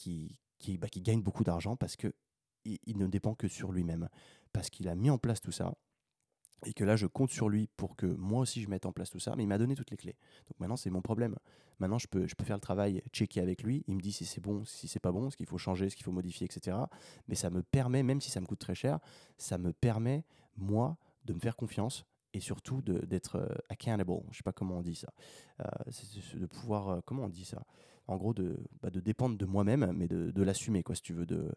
[0.78, 2.12] bah, qui gagne beaucoup d'argent parce qu'il
[2.64, 4.08] il ne dépend que sur lui-même.
[4.52, 5.74] Parce qu'il a mis en place tout ça
[6.66, 9.10] et que là je compte sur lui pour que moi aussi je mette en place
[9.10, 10.16] tout ça, mais il m'a donné toutes les clés.
[10.48, 11.36] Donc maintenant c'est mon problème.
[11.78, 14.24] Maintenant je peux, je peux faire le travail, checker avec lui, il me dit si
[14.24, 16.76] c'est bon, si c'est pas bon, ce qu'il faut changer, ce qu'il faut modifier, etc.
[17.28, 18.98] Mais ça me permet, même si ça me coûte très cher,
[19.38, 20.24] ça me permet
[20.56, 24.22] moi de me faire confiance et surtout d'être euh, accountable.
[24.30, 25.08] Je sais pas comment on dit ça.
[25.60, 25.64] Euh,
[26.34, 27.64] de pouvoir, euh, comment on dit ça?
[28.06, 31.12] En gros, de, bah, de dépendre de moi-même, mais de, de l'assumer, quoi, si tu
[31.12, 31.50] veux, de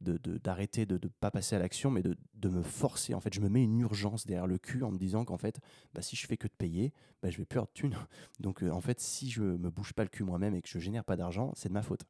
[0.00, 3.14] d'arrêter de ne pas passer à l'action, mais de, de, me forcer.
[3.14, 5.60] En fait, je me mets une urgence derrière le cul en me disant qu'en fait,
[5.92, 7.96] bah, si je fais que de payer, bah, je vais plus avoir de thunes.
[8.40, 11.04] Donc, en fait, si je me bouge pas le cul moi-même et que je génère
[11.04, 12.04] pas d'argent, c'est de ma faute.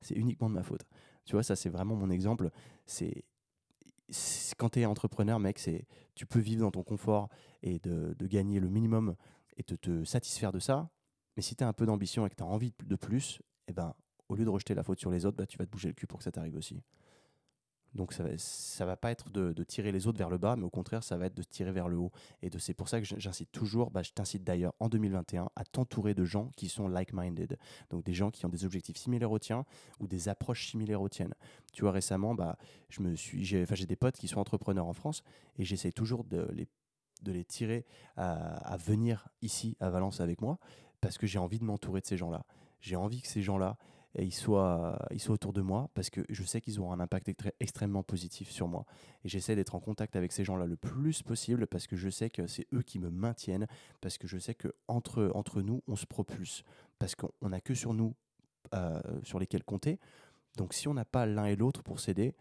[0.00, 0.84] C'est uniquement de ma faute.
[1.24, 2.50] Tu vois, ça, c'est vraiment mon exemple.
[2.86, 3.24] C'est
[4.58, 7.28] quand tu es entrepreneur, mec, c'est tu peux vivre dans ton confort
[7.62, 9.16] et de, gagner le minimum
[9.56, 10.90] et de te satisfaire de ça.
[11.36, 13.72] Mais si tu as un peu d'ambition et que tu as envie de plus, eh
[13.72, 13.94] ben,
[14.28, 15.94] au lieu de rejeter la faute sur les autres, bah, tu vas te bouger le
[15.94, 16.82] cul pour que ça t'arrive aussi.
[17.94, 20.70] Donc ça va, va pas être de, tirer les autres vers le bas, mais au
[20.70, 22.12] contraire, ça va être de tirer vers le haut.
[22.42, 26.14] Et c'est pour ça que j'incite toujours, bah, je t'incite d'ailleurs en 2021 à t'entourer
[26.14, 27.58] de gens qui sont like-minded.
[27.90, 29.64] Donc des gens qui ont des objectifs similaires aux tiens
[30.00, 31.34] ou des approches similaires aux tiennes.
[31.72, 32.56] Tu vois, récemment, bah,
[32.88, 35.22] j'ai, j'ai des potes qui sont entrepreneurs en France
[35.58, 36.66] et j'essaie toujours de les,
[37.22, 37.84] de les tirer
[38.16, 40.58] à venir ici à Valence avec moi
[41.00, 42.44] parce que j'ai envie de m'entourer de ces gens-là.
[42.80, 43.76] J'ai envie que ces gens-là,
[44.16, 47.00] et ils soient, ils soient autour de moi parce que je sais qu'ils auront un
[47.00, 48.86] impact extrêmement positif sur moi.
[49.24, 52.30] Et j'essaie d'être en contact avec ces gens-là le plus possible parce que je sais
[52.30, 53.66] que c'est eux qui me maintiennent,
[54.00, 56.62] parce que je sais que entre, entre nous, on se propulse,
[56.98, 58.14] parce qu'on n'a que sur nous
[58.72, 59.98] euh, sur lesquels compter.
[60.56, 62.34] Donc si on n'a pas l'un et l'autre pour s'aider,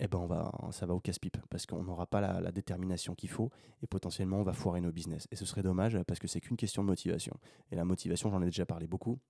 [0.00, 3.14] eh ben on va, ça va au casse-pipe parce qu'on n'aura pas la, la détermination
[3.14, 5.28] qu'il faut et potentiellement on va foirer nos business.
[5.30, 7.36] Et ce serait dommage parce que c'est qu'une question de motivation.
[7.70, 9.20] Et la motivation, j'en ai déjà parlé beaucoup,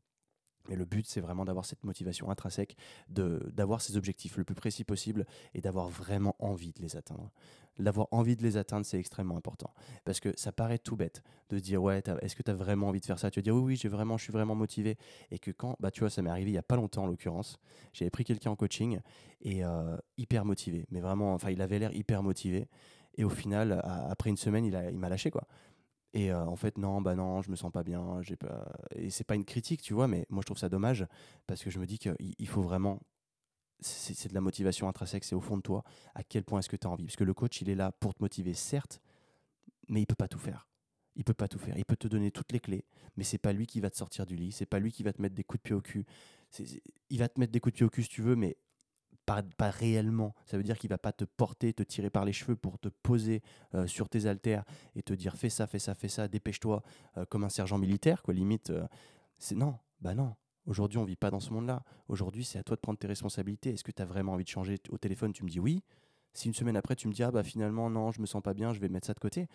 [0.69, 2.77] mais le but, c'est vraiment d'avoir cette motivation intrinsèque,
[3.09, 7.31] d'avoir ces objectifs le plus précis possible et d'avoir vraiment envie de les atteindre.
[7.79, 9.75] D'avoir envie de les atteindre, c'est extrêmement important.
[10.05, 13.01] Parce que ça paraît tout bête de dire, ouais, est-ce que tu as vraiment envie
[13.01, 13.31] de faire ça?
[13.31, 14.97] Tu vas dire, oui, oui, j'ai vraiment, je suis vraiment motivé.
[15.31, 17.07] Et que quand, bah, tu vois, ça m'est arrivé il n'y a pas longtemps en
[17.09, 17.59] l'occurrence,
[17.93, 19.01] j'avais pris quelqu'un en coaching
[19.43, 20.87] et euh, hyper motivé.
[20.91, 22.69] Mais vraiment, enfin, il avait l'air hyper motivé.
[23.17, 25.47] Et au final, après une semaine, il m'a lâché, quoi.
[26.15, 28.23] Et euh, en fait, non, bah non, je me sens pas bien.
[28.23, 28.73] J'ai pas...
[28.95, 31.07] Et c'est pas une critique, tu vois, mais moi je trouve ça dommage
[31.47, 33.01] parce que je me dis qu'il faut vraiment.
[33.81, 35.83] C'est de la motivation intrinsèque, c'est au fond de toi.
[36.15, 37.05] À quel point est-ce que tu as envie?
[37.05, 39.01] Parce que le coach, il est là pour te motiver, certes,
[39.89, 40.69] mais il peut pas tout faire.
[41.17, 41.77] Il peut pas tout faire.
[41.77, 44.25] Il peut te donner toutes les clés, mais c'est pas lui qui va te sortir
[44.25, 44.53] du lit.
[44.53, 46.07] C'est pas lui qui va te mettre des coups de pied au cul.
[47.11, 48.57] il va te mettre des coups de pied au cul si tu veux, mais
[49.25, 50.35] pas, réellement.
[50.45, 52.89] Ça veut dire qu'il va pas te porter, te tirer par les cheveux pour te
[52.89, 53.43] poser
[53.75, 56.83] euh, sur tes haltères et te dire fais ça, fais ça, fais ça, dépêche-toi,
[57.17, 58.71] euh, comme un sergent militaire, quoi, limite.
[58.71, 58.87] Euh,
[59.39, 60.35] c'est non, bah non.
[60.67, 61.83] Aujourd'hui, on vit pas dans ce monde-là.
[62.09, 63.71] Aujourd'hui, c'est à toi de prendre tes responsabilités.
[63.71, 65.83] Est-ce que tu as vraiment envie de changer Au téléphone, tu me dis oui.
[66.33, 68.55] Si une semaine après, tu me dis ah bah finalement non, je me sens pas
[68.55, 69.47] bien, je vais mettre ça de côté.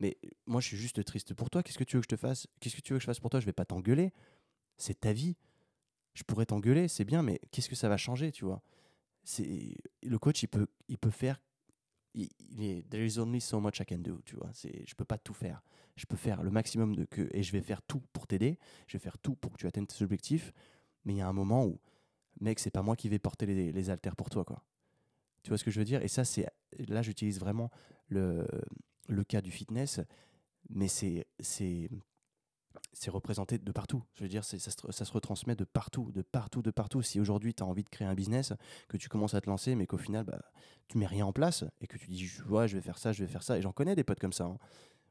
[0.00, 1.62] Mais moi, je suis juste triste pour toi.
[1.62, 2.46] Qu'est-ce que tu veux que je te fasse?
[2.60, 3.40] Qu'est-ce que tu veux que je fasse pour toi?
[3.40, 4.12] Je vais pas t'engueuler.
[4.76, 5.36] C'est ta vie.
[6.14, 8.62] Je pourrais t'engueuler, c'est bien, mais qu'est-ce que ça va changer, tu vois?
[9.24, 11.40] C'est le coach il peut il peut faire
[12.14, 12.28] il,
[12.62, 14.50] est there is only so much I can do tu vois.
[14.52, 15.62] C'est je peux pas tout faire.
[15.96, 18.58] Je peux faire le maximum de que et je vais faire tout pour t'aider.
[18.86, 20.52] Je vais faire tout pour que tu atteignes tes objectifs.
[21.04, 21.80] Mais il y a un moment où
[22.40, 24.62] mec c'est pas moi qui vais porter les, les haltères pour toi quoi.
[25.42, 26.02] Tu vois ce que je veux dire?
[26.02, 26.48] Et ça c'est
[26.88, 27.70] là j'utilise vraiment
[28.08, 28.46] le
[29.08, 30.00] le cas du fitness.
[30.70, 31.90] Mais c'est c'est
[32.94, 34.02] c'est représenté de partout.
[34.14, 37.02] Je veux dire, ça se, ça se, retransmet de partout, de partout, de partout.
[37.02, 38.52] Si aujourd'hui tu as envie de créer un business,
[38.88, 40.40] que tu commences à te lancer, mais qu'au final, bah,
[40.88, 43.22] tu mets rien en place et que tu dis, ouais, je vais faire ça, je
[43.22, 43.58] vais faire ça.
[43.58, 44.44] Et j'en connais des potes comme ça.
[44.44, 44.58] Hein.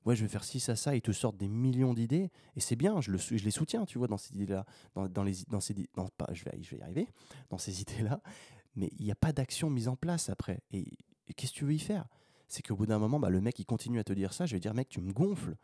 [0.05, 0.95] Ouais, je vais faire ci, ça, ça.
[0.95, 3.97] Ils te sortent des millions d'idées et c'est bien, je, le, je les soutiens, tu
[3.97, 4.65] vois, dans ces idées-là.
[4.95, 7.07] Dans, dans, dans ces, dans, je, vais, je vais y arriver,
[7.49, 8.21] dans ces idées-là.
[8.75, 10.61] Mais il n'y a pas d'action mise en place après.
[10.71, 10.97] Et,
[11.35, 12.07] qu'est-ce que tu veux y faire?
[12.47, 14.45] C'est qu'au bout d'un moment, bah, le mec, il continue à te dire ça.
[14.45, 15.55] Je vais dire, mec, tu me gonfles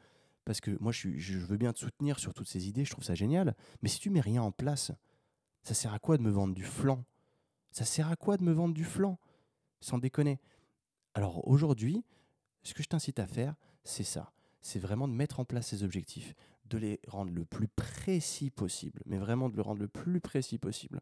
[0.46, 3.16] parce que moi, je, veux bien te soutenir sur toutes ces idées, je trouve ça
[3.16, 3.56] génial.
[3.82, 4.92] Mais si tu mets rien en place,
[5.64, 7.04] ça sert à quoi de me vendre du flanc
[7.72, 9.20] Ça sert à quoi de me vendre du flanc
[9.82, 10.40] Sans déconner.
[11.14, 12.04] Alors aujourd'hui,
[12.64, 14.32] ce que je t'incite à faire, c'est ça.
[14.62, 16.34] C'est vraiment de mettre en place ces objectifs,
[16.66, 20.58] de les rendre le plus précis possible, mais vraiment de le rendre le plus précis
[20.58, 21.00] possible.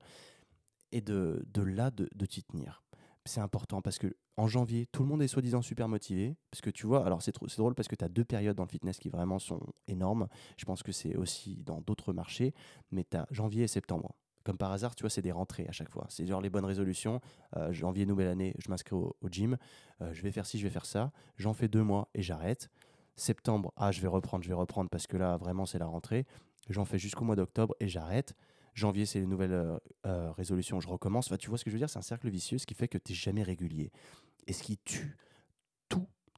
[0.91, 2.83] Et de, là, de t'y tenir
[3.27, 6.35] c'est important parce que en janvier, tout le monde est soi-disant super motivé.
[6.51, 8.69] Parce que tu vois, alors c'est drôle parce que tu as deux périodes dans le
[8.69, 10.27] fitness qui vraiment sont énormes.
[10.57, 12.53] Je pense que c'est aussi dans d'autres marchés.
[12.91, 14.15] Mais tu as janvier et septembre.
[14.43, 16.05] Comme par hasard, tu vois, c'est des rentrées à chaque fois.
[16.09, 17.19] C'est genre les bonnes résolutions.
[17.57, 19.57] Euh, janvier, nouvelle année, je m'inscris au, gym.
[20.01, 21.11] Euh, je vais faire ci, je vais faire ça.
[21.35, 22.69] J'en fais deux mois et j'arrête.
[23.15, 26.25] Septembre, ah, je vais reprendre, je vais reprendre parce que là, vraiment, c'est la rentrée.
[26.69, 28.35] J'en fais jusqu'au mois d'octobre et j'arrête.
[28.77, 31.27] Janvier, c'est les nouvelles euh, euh, résolutions, je recommence.
[31.27, 31.89] Enfin, tu vois ce que je veux dire?
[31.89, 33.91] C'est un cercle vicieux, ce qui fait que tu n'es jamais régulier.
[34.45, 35.17] Et ce qui tue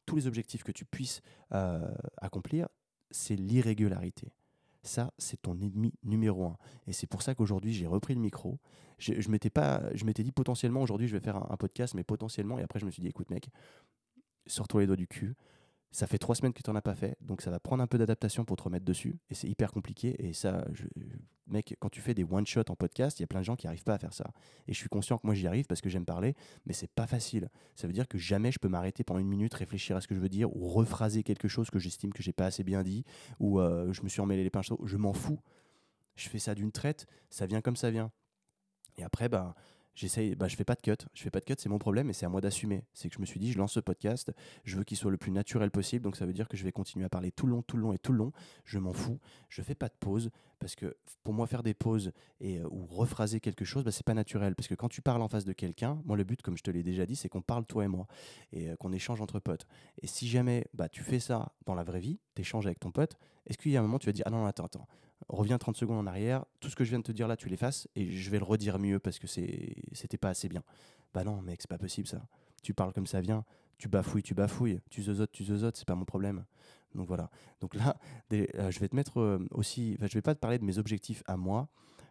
[0.05, 1.21] tous les objectifs que tu puisses
[1.51, 2.67] euh, accomplir,
[3.11, 4.33] c'est l'irrégularité.
[4.81, 6.57] Ça, c'est ton ennemi numéro un.
[6.87, 8.57] Et c'est pour ça qu'aujourd'hui, j'ai repris le micro.
[8.97, 9.51] Je, m'étais
[9.93, 12.57] je m'étais dit potentiellement aujourd'hui, je vais faire un, un podcast, mais potentiellement.
[12.57, 13.49] Et après, je me suis dit, écoute, mec,
[14.47, 15.35] sors-toi les doigts du cul.
[15.91, 17.87] Ça fait trois semaines que tu n'en as pas fait, donc ça va prendre un
[17.87, 19.17] peu d'adaptation pour te remettre dessus.
[19.29, 20.15] Et c'est hyper compliqué.
[20.23, 20.85] Et ça, je-
[21.47, 23.65] mec, quand tu fais des one-shot en podcast, il y a plein de gens qui
[23.65, 24.29] n'arrivent pas à faire ça.
[24.67, 26.35] Et je suis conscient que moi j'y arrive parce que j'aime parler,
[26.67, 27.49] mais c'est pas facile.
[27.75, 30.13] Ça veut dire que jamais je peux m'arrêter pendant une minute, réfléchir à ce que
[30.13, 33.03] je veux dire, ou rephraser quelque chose que j'estime que j'ai pas assez bien dit,
[33.39, 34.79] ou euh, je me suis emmêlé les pinceaux.
[34.85, 35.39] Je m'en fous.
[36.15, 38.11] Je fais ça d'une traite, ça vient comme ça vient.
[38.97, 39.55] Et après, bah,
[39.99, 41.05] j'essaye, bah, je fais pas de cut.
[41.13, 42.83] Je fais pas de cut, c'est mon problème et c'est à moi d'assumer.
[42.93, 44.31] C'est que je me suis dit, je lance ce podcast,
[44.63, 46.71] je veux qu'il soit le plus naturel possible, donc ça veut dire que je vais
[46.71, 48.31] continuer à parler tout le long, tout le long et tout le long.
[48.63, 49.19] Je m'en fous.
[49.49, 52.85] Je fais pas de pause parce que pour moi, faire des pauses et, euh, ou
[52.85, 54.55] rephraser quelque chose, bah, c'est pas naturel.
[54.55, 56.71] Parce que quand tu parles en face de quelqu'un, moi, le but, comme je te
[56.71, 58.07] l'ai déjà dit, c'est qu'on parle toi et moi
[58.51, 59.67] et euh, qu'on échange entre potes.
[60.01, 62.91] Et si jamais bah, tu fais ça dans la vraie vie, tu échanges avec ton
[62.91, 64.87] pote, est-ce qu'il y a un moment tu vas dire, ah non, attends, attends,
[65.27, 67.49] reviens 30 secondes en arrière, tout ce que je viens de te dire là, tu
[67.49, 70.63] l'effaces et je vais le redire mieux parce que c'était pas assez bien.
[71.13, 72.27] Bah non, mec, c'est pas possible ça.
[72.63, 73.45] Tu parles comme ça vient,
[73.77, 76.45] tu bafouilles, tu bafouilles, tu zozotes, tu zozotes, c'est pas mon problème.
[76.95, 77.29] Donc voilà.
[77.61, 77.97] Donc là,
[78.33, 81.23] euh, je vais te mettre euh, aussi, je vais pas te parler de mes objectifs
[81.27, 81.69] à moi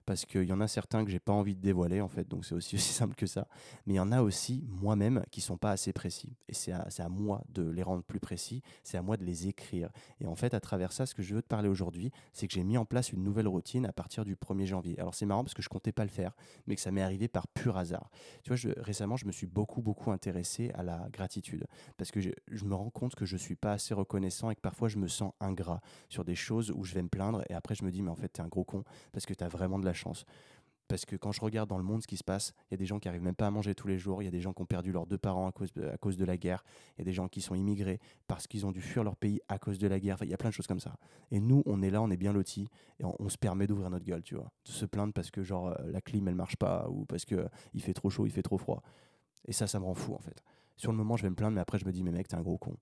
[0.08, 2.46] parce qu'il y en a certains que j'ai pas envie de dévoiler en fait, donc
[2.46, 3.46] c'est aussi simple que ça.
[3.86, 7.08] Mais il y en a aussi moi-même qui sont pas assez précis et c'est à,
[7.10, 9.90] moi de les rendre plus précis, c'est à moi de les écrire.
[10.22, 12.54] Et en fait, à travers ça, ce que je veux te parler aujourd'hui, c'est que
[12.54, 14.98] j'ai mis en place une nouvelle routine à partir du 1er janvier.
[14.98, 16.34] Alors c'est marrant parce que je comptais pas le faire,
[16.66, 18.10] mais que ça m'est arrivé par pur hasard.
[18.44, 21.66] Tu vois, récemment, je me suis beaucoup, beaucoup intéressé à la gratitude
[21.98, 22.30] parce que je,
[22.64, 25.34] me rends compte que je suis pas assez reconnaissant et que parfois je me sens
[25.38, 28.10] ingrat sur des choses où je vais me plaindre et après je me dis, mais
[28.10, 30.24] en fait, tu es un gros con parce que tu as vraiment de la chance.
[30.88, 32.78] Parce que quand je regarde dans le monde ce qui se passe, il y a
[32.78, 34.40] des gens qui arrivent même pas à manger tous les jours, il y a des
[34.40, 36.64] gens qui ont perdu leurs deux parents à cause de, la guerre,
[36.96, 39.38] il y a des gens qui sont immigrés parce qu'ils ont dû fuir leur pays
[39.48, 40.94] à cause de la guerre, il y a plein de choses comme ça.
[41.30, 43.90] Et nous, on est là, on est bien lotis, et on, on se permet d'ouvrir
[43.90, 44.50] notre gueule, tu vois.
[44.64, 47.34] De se plaindre parce que genre euh, la clim elle marche pas, ou parce que
[47.34, 48.82] euh, il fait trop chaud, il fait trop froid.
[49.44, 50.42] Et ça, ça me rend fou en fait.
[50.78, 52.36] Sur le moment, je vais me plaindre, mais après je me dis, mais mec, t'es
[52.36, 52.74] un gros con.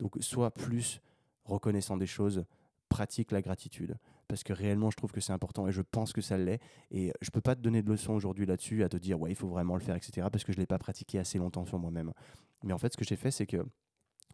[0.00, 1.00] Donc sois plus
[1.46, 2.44] reconnaissant des choses,
[2.88, 3.96] pratique la gratitude.
[4.28, 6.60] Parce que réellement, je trouve que c'est important et je pense que ça l'est.
[6.90, 9.36] Et je peux pas te donner de leçons aujourd'hui là-dessus, à te dire, ouais, il
[9.36, 10.28] faut vraiment le faire, etc.
[10.30, 12.12] Parce que je l'ai pas pratiqué assez longtemps sur moi-même.
[12.62, 13.64] Mais en fait, ce que j'ai fait, c'est que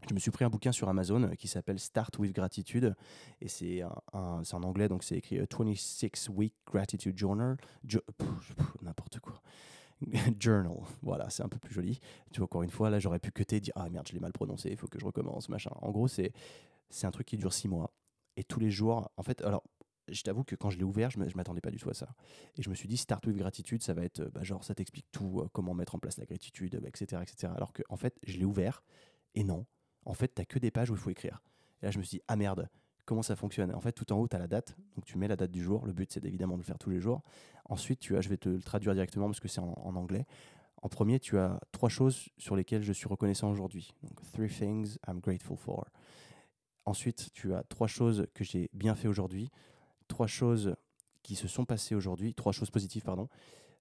[0.08, 2.94] je me suis pris un bouquin sur Amazon euh, qui s'appelle Start with Gratitude.
[3.40, 3.82] Et c'est
[4.12, 7.56] en anglais, donc c'est écrit euh, 26 Week Gratitude Journal.
[8.82, 9.42] N'importe quoi.
[10.40, 12.00] Journal, voilà, c'est un peu plus joli.
[12.32, 14.32] Tu vois, encore une fois, là, j'aurais pu que dire Ah merde, je l'ai mal
[14.32, 15.72] prononcé, il faut que je recommence, machin.
[15.82, 16.32] En gros, c'est
[16.88, 17.92] c'est un truc qui dure six mois.
[18.40, 19.62] Et tous les jours, en fait, alors,
[20.08, 22.08] je t'avoue que quand je l'ai ouvert, je ne m'attendais pas du tout à ça.
[22.56, 25.04] Et je me suis dit, Start with Gratitude, ça va être, bah, genre, ça t'explique
[25.12, 27.52] tout, euh, comment mettre en place la gratitude, etc., etc.
[27.54, 28.82] Alors que, en fait, je l'ai ouvert,
[29.34, 29.66] et non.
[30.06, 31.42] En fait, tu que des pages où il faut écrire.
[31.82, 32.70] Et là, je me suis dit, ah merde,
[33.04, 33.74] comment ça fonctionne?
[33.74, 34.74] En fait, tout en haut, tu as la date.
[34.96, 35.84] Donc, tu mets la date du jour.
[35.84, 37.20] Le but, c'est évidemment de le faire tous les jours.
[37.66, 40.24] Ensuite, tu as, je vais te le traduire directement parce que c'est en, en anglais.
[40.80, 43.92] En premier, tu as trois choses sur lesquelles je suis reconnaissant aujourd'hui.
[44.02, 45.84] Donc, three things I'm grateful for.
[46.86, 49.50] Ensuite, tu as trois choses que j'ai bien fait aujourd'hui,
[50.08, 50.74] trois choses
[51.22, 53.28] qui se sont passées aujourd'hui, trois choses positives, pardon.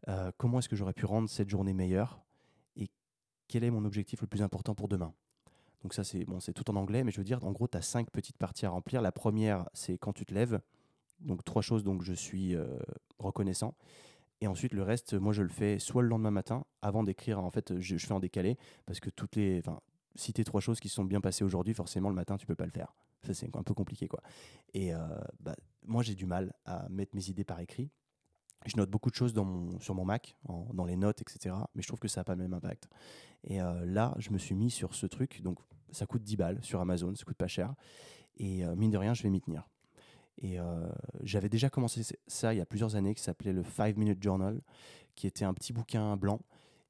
[0.07, 2.21] Euh, comment est-ce que j'aurais pu rendre cette journée meilleure
[2.75, 2.89] et
[3.47, 5.13] quel est mon objectif le plus important pour demain?
[5.81, 7.81] Donc ça, c'est bon, tout en anglais, mais je veux dire, en gros, tu as
[7.81, 9.01] cinq petites parties à remplir.
[9.01, 10.59] La première, c'est quand tu te lèves.
[11.21, 12.77] Donc trois choses dont je suis euh,
[13.17, 13.75] reconnaissant.
[14.41, 17.39] Et ensuite, le reste, moi, je le fais soit le lendemain matin, avant d'écrire.
[17.39, 19.61] En fait, je, fais en décalé parce que toutes les,
[20.15, 22.65] citer trois choses qui se sont bien passées aujourd'hui, forcément, le matin, tu peux pas
[22.65, 22.93] le faire.
[23.23, 24.21] Ça, c'est un peu compliqué, quoi.
[24.73, 24.99] Et euh,
[25.39, 27.89] bah, moi, j'ai du mal à mettre mes idées par écrit.
[28.65, 30.35] Je note beaucoup de choses dans mon, sur mon Mac,
[30.73, 31.55] dans les notes, etc.
[31.75, 32.89] Mais je trouve que ça n'a pas le même impact.
[33.45, 35.41] Et euh, là, je me suis mis sur ce truc.
[35.41, 35.59] Donc,
[35.91, 37.73] ça coûte 10 balles sur Amazon, ça coûte pas cher.
[38.37, 39.67] Et euh, mine de rien, je vais m'y tenir.
[40.41, 40.57] Et
[41.21, 44.61] j'avais déjà commencé ça il y a plusieurs années, qui s'appelait le 5 Minute Journal,
[45.15, 46.39] qui était un petit bouquin blanc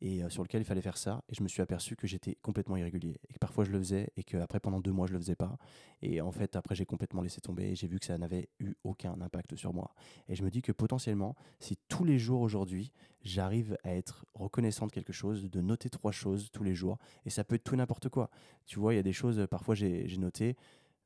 [0.01, 1.23] et euh, sur lequel il fallait faire ça.
[1.29, 4.09] Et je me suis aperçu que j'étais complètement irrégulier et que parfois je le faisais
[4.17, 5.57] et qu'après pendant deux mois je le faisais pas.
[6.01, 8.73] Et en fait après j'ai complètement laissé tomber et j'ai vu que ça n'avait eu
[8.83, 9.93] aucun impact sur moi.
[10.27, 14.87] Et je me dis que potentiellement, si tous les jours aujourd'hui j'arrive à être reconnaissant
[14.87, 17.75] de quelque chose, de noter trois choses tous les jours, et ça peut être tout
[17.75, 18.29] n'importe quoi.
[18.65, 20.55] Tu vois, il y a des choses, parfois j'ai j'ai noté,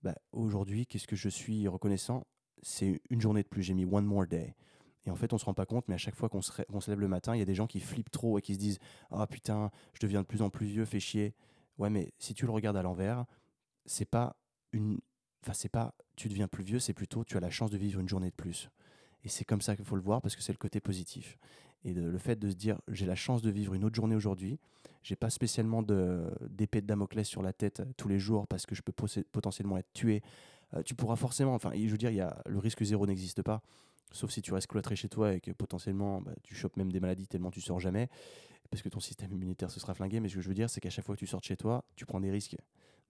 [0.04, 2.28] bah, aujourd'hui, qu'est-ce que je suis reconnaissant?
[2.62, 4.54] C'est une journée de plus, j'ai mis one more day.
[5.06, 6.66] Et en fait, on se rend pas compte, mais à chaque fois qu'on se, ré-
[6.72, 8.54] qu'on se lève le matin, il y a des gens qui flippent trop et qui
[8.54, 8.80] se disent
[9.12, 11.34] Ah putain, je deviens de plus en plus vieux, fais chier.
[11.78, 13.26] Ouais, mais si tu le regardes à l'envers,
[13.86, 14.38] c'est pas
[14.72, 15.00] une.
[15.44, 18.00] Enfin, c'est pas tu deviens plus vieux, c'est plutôt tu as la chance de vivre
[18.00, 18.70] une journée de plus.
[19.24, 21.38] Et c'est comme ça qu'il faut le voir parce que c'est le côté positif.
[21.86, 24.60] Et le fait de se dire, j'ai la chance de vivre une autre journée aujourd'hui,
[25.04, 28.74] j'ai pas spécialement d'épée de, Damoclès sur la tête euh, tous les jours parce que
[28.74, 30.22] je peux potentiellement être tué.
[30.74, 33.62] Euh, tu pourras forcément, enfin, je veux dire, y a, le risque zéro n'existe pas,
[34.12, 37.00] sauf si tu restes cloîtré chez toi et que potentiellement bah, tu chopes même des
[37.00, 38.10] maladies tellement tu sors jamais,
[38.70, 40.20] parce que ton système immunitaire se sera flingué.
[40.20, 41.58] Mais ce que je veux dire, c'est qu'à chaque fois que tu sors de chez
[41.58, 42.58] toi, tu prends des risques.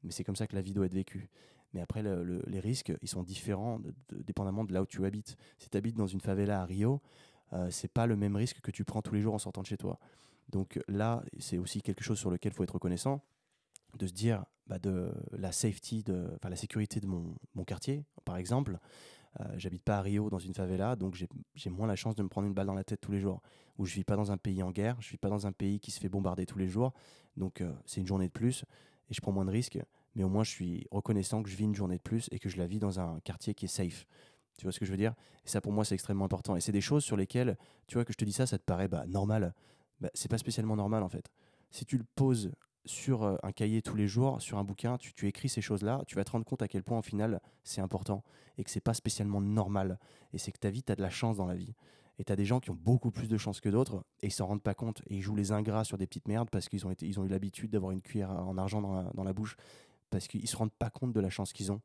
[0.04, 1.30] Mais c'est comme ça que la vie doit être vécue.
[1.74, 3.80] Mais après, les risques, ils sont différents
[4.12, 5.38] dépendamment de là où tu habites.
[5.58, 7.02] Si tu habites dans une favela à Rio,
[7.54, 9.68] euh, c'est pas le même risque que tu prends tous les jours en sortant de
[9.68, 10.00] chez toi.
[10.50, 13.24] Donc là, c'est aussi quelque chose sur lequel il faut être reconnaissant,
[13.98, 18.80] de se dire bah, de la safety, de, la sécurité de mon quartier, par exemple.
[19.39, 21.15] Euh, j'habite pas à Rio dans une favela, donc
[21.56, 23.41] j'ai moins la chance de me prendre une balle dans la tête tous les jours.
[23.78, 25.80] Ou je vis pas dans un pays en guerre, je vis pas dans un pays
[25.80, 26.93] qui se fait bombarder tous les jours.
[27.38, 28.63] Donc euh, c'est une journée de plus
[29.10, 29.80] et je prends moins de risques.
[30.15, 32.50] Mais au moins je suis reconnaissant que je vis une journée de plus et que
[32.50, 34.06] je la vis dans un quartier qui est safe.
[34.58, 35.15] Tu vois ce que je veux dire?
[35.46, 36.56] Et ça, pour moi, c'est extrêmement important.
[36.56, 38.63] Et c'est des choses sur lesquelles, tu vois, que je te dis ça, ça te
[38.63, 39.54] paraît bah, normal.
[40.00, 41.32] Bah, c'est pas spécialement normal, en fait.
[41.72, 42.52] Si tu le poses
[42.86, 46.04] sur euh, un cahier tous les jours, sur un bouquin, tu, tu écris ces choses-là,
[46.08, 48.24] tu vas te rendre compte à quel point, au final, c'est important
[48.58, 50.00] et que c'est pas spécialement normal.
[50.34, 51.74] Et c'est que ta vie, tu as de la chance dans la vie.
[52.19, 54.32] Et tu as des gens qui ont beaucoup plus de chance que d'autres et ils
[54.32, 55.02] s'en rendent pas compte.
[55.08, 57.72] Et ils jouent les ingrats sur des petites merdes parce qu'ils ont, ont eu l'habitude
[57.72, 59.56] d'avoir une cuillère en argent dans la, bouche
[60.10, 61.82] parce qu'ils se rendent pas compte de la chance qu'ils ont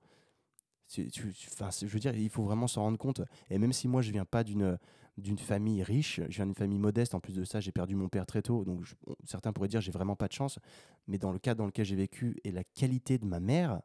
[0.97, 3.21] je veux dire, il faut vraiment s'en rendre compte.
[3.51, 4.79] Et même si moi, je viens pas d'une
[5.19, 7.15] d'une famille riche, je viens d'une famille modeste.
[7.15, 8.85] En plus de ça, j'ai perdu mon père très tôt, donc
[9.25, 10.59] certains pourraient dire j'ai vraiment pas de chance.
[11.07, 13.83] Mais dans le cas dans lequel j'ai vécu et la qualité de ma mère,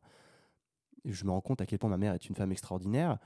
[1.05, 3.17] je me rends compte à quel point ma mère est une femme extraordinaire.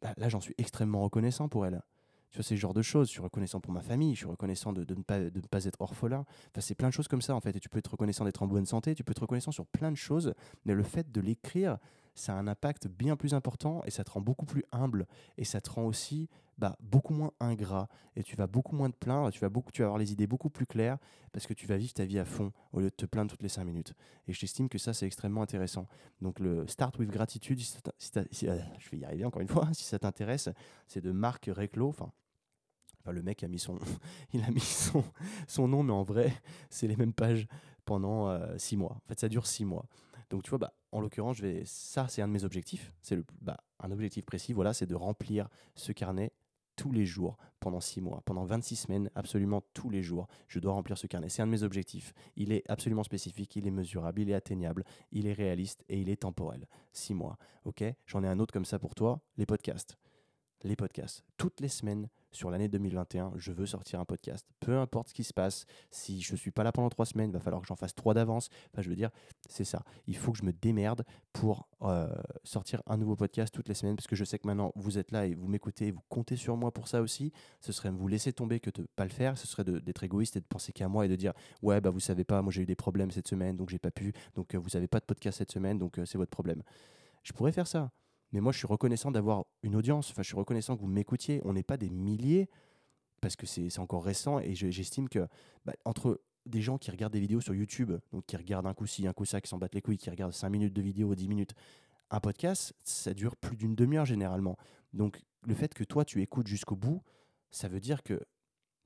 [0.00, 1.82] Bah, là, j'en suis extrêmement reconnaissant pour elle.
[2.30, 3.08] Tu vois, c'est ce genre de choses.
[3.08, 5.46] Je suis reconnaissant pour ma famille, je suis reconnaissant de, de ne, pas, de ne
[5.46, 6.24] pas être orphelin.
[6.50, 7.56] Enfin, c'est plein de choses comme ça, en fait.
[7.56, 9.90] Et tu peux être reconnaissant d'être en bonne santé, tu peux être reconnaissant sur plein
[9.90, 10.32] de choses.
[10.64, 11.78] Mais le fait de l'écrire,
[12.14, 15.06] ça a un impact bien plus important et ça te rend beaucoup plus humble
[15.38, 18.96] et ça te rend aussi bah, beaucoup moins ingrat et tu vas beaucoup moins te
[18.96, 20.98] plaindre, tu vas, beaucoup, tu vas avoir les idées beaucoup plus claires
[21.32, 23.42] parce que tu vas vivre ta vie à fond au lieu de te plaindre toutes
[23.42, 23.94] les cinq minutes.
[24.28, 25.86] Et j'estime que ça, c'est extrêmement intéressant.
[26.20, 28.24] Donc le Start with Gratitude, euh,
[28.78, 30.50] je vais y arriver encore une fois, si ça t'intéresse,
[30.86, 32.12] c'est de Marc Reclo, enfin
[33.06, 33.78] le mec a mis son,
[34.32, 35.04] il a mis son,
[35.48, 36.32] son nom, mais en vrai,
[36.68, 37.46] c'est les mêmes pages
[37.84, 38.92] pendant euh, six mois.
[38.92, 39.86] En fait, ça dure six mois.
[40.30, 42.92] Donc, tu vois, bah, en l'occurrence, je vais, ça, c'est un de mes objectifs.
[43.02, 46.32] C'est le, bah, un objectif précis, voilà, c'est de remplir ce carnet
[46.76, 50.72] tous les jours pendant six mois, pendant 26 semaines, absolument tous les jours, je dois
[50.72, 51.28] remplir ce carnet.
[51.28, 52.14] C'est un de mes objectifs.
[52.36, 56.08] Il est absolument spécifique, il est mesurable, il est atteignable, il est réaliste et il
[56.08, 56.66] est temporel.
[56.94, 57.84] Six mois, ok?
[58.06, 59.98] J'en ai un autre comme ça pour toi, les podcasts.
[60.62, 61.22] Les podcasts.
[61.36, 64.46] Toutes les semaines, sur l'année 2021, je veux sortir un podcast.
[64.60, 67.30] Peu importe ce qui se passe, si je ne suis pas là pendant trois semaines,
[67.30, 68.48] il va falloir que j'en fasse trois d'avance.
[68.72, 69.10] Enfin, je veux dire,
[69.48, 69.82] c'est ça.
[70.06, 72.08] Il faut que je me démerde pour euh,
[72.44, 75.10] sortir un nouveau podcast toutes les semaines, parce que je sais que maintenant, vous êtes
[75.10, 77.32] là et vous m'écoutez, vous comptez sur moi pour ça aussi.
[77.60, 79.36] Ce serait vous laisser tomber que de ne pas le faire.
[79.36, 82.00] Ce serait d'être égoïste et de penser qu'à moi et de dire, ouais, bah vous
[82.00, 84.12] savez pas, moi j'ai eu des problèmes cette semaine, donc j'ai pas pu.
[84.34, 86.62] Donc euh, vous n'avez pas de podcast cette semaine, donc euh, c'est votre problème.
[87.22, 87.90] Je pourrais faire ça.
[88.32, 90.10] Mais moi, je suis reconnaissant d'avoir une audience.
[90.10, 91.40] Enfin, je suis reconnaissant que vous m'écoutiez.
[91.44, 92.48] On n'est pas des milliers
[93.20, 95.26] parce que c'est encore récent et j'estime que
[95.64, 98.86] bah, entre des gens qui regardent des vidéos sur YouTube, donc qui regardent un coup
[98.86, 101.14] ci, un coup ça, qui s'en battent les couilles, qui regardent 5 minutes de vidéo,
[101.14, 101.54] 10 minutes,
[102.10, 104.56] un podcast, ça dure plus d'une demi-heure généralement.
[104.92, 107.02] Donc le fait que toi tu écoutes jusqu'au bout,
[107.50, 108.20] ça veut dire que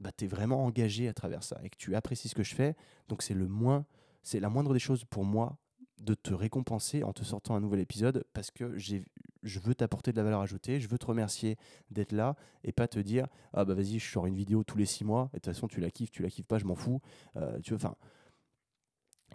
[0.00, 2.54] bah, tu es vraiment engagé à travers ça et que tu apprécies ce que je
[2.54, 2.76] fais.
[3.08, 3.86] Donc c'est le moins,
[4.22, 5.56] c'est la moindre des choses pour moi
[5.98, 9.04] de te récompenser en te sortant un nouvel épisode parce que j'ai
[9.44, 11.56] je veux t'apporter de la valeur ajoutée, je veux te remercier
[11.90, 14.86] d'être là et pas te dire ah bah vas-y je sors une vidéo tous les
[14.86, 16.74] six mois et de toute façon tu la kiffes, tu la kiffes pas, je m'en
[16.74, 17.00] fous.
[17.36, 17.94] Euh, enfin,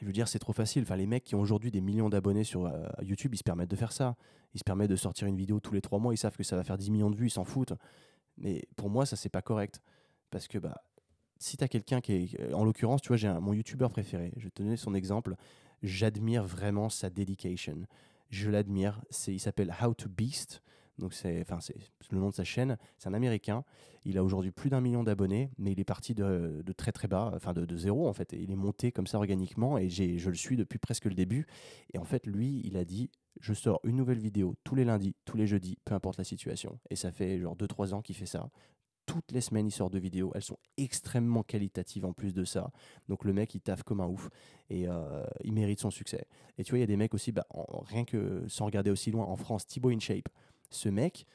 [0.02, 0.84] je veux dire c'est trop facile.
[0.84, 3.72] Enfin les mecs qui ont aujourd'hui des millions d'abonnés sur euh, YouTube, ils se permettent
[3.72, 4.16] de faire ça.
[4.54, 6.56] Ils se permettent de sortir une vidéo tous les trois mois, ils savent que ça
[6.56, 7.74] va faire 10 millions de vues, ils s'en foutent.
[8.38, 9.82] Mais pour moi ça c'est pas correct
[10.32, 10.82] parce que bah
[11.40, 14.50] si tu as quelqu'un qui est en l'occurrence, tu vois, j'ai mon youtubeur préféré, je
[14.50, 15.36] te donner son exemple.
[15.82, 17.86] J'admire vraiment sa dedication
[18.30, 19.02] je l'admire.
[19.28, 20.62] Il s'appelle How to Beast.
[20.98, 21.76] Donc c'est, enfin c'est
[22.12, 22.78] le nom de sa chaîne.
[22.98, 23.64] C'est un Américain.
[24.06, 27.32] Il a aujourd'hui plus d'un million d'abonnés, mais il est parti de, très très bas,
[27.36, 28.34] enfin de, zéro en fait.
[28.34, 31.48] il est monté comme ça organiquement et je le suis depuis presque le début.
[31.94, 35.16] Et en fait, lui, il a dit je sors une nouvelle vidéo tous les lundis,
[35.26, 36.80] tous les jeudis, peu importe la situation.
[36.90, 38.50] Et ça fait genre 2-3 ans qu'il fait ça
[39.10, 40.32] toutes les semaines, il sort de vidéos.
[40.36, 42.70] Elles sont extrêmement qualitatives en plus de ça.
[43.08, 44.30] Donc le mec, il taffe comme un ouf
[44.70, 46.28] et euh, il mérite son succès.
[46.60, 47.48] Et tu vois, il y a des mecs aussi, bah,
[47.88, 50.30] rien que sans regarder aussi loin, en France, Thibaut InShape.
[50.70, 51.26] Ce mec,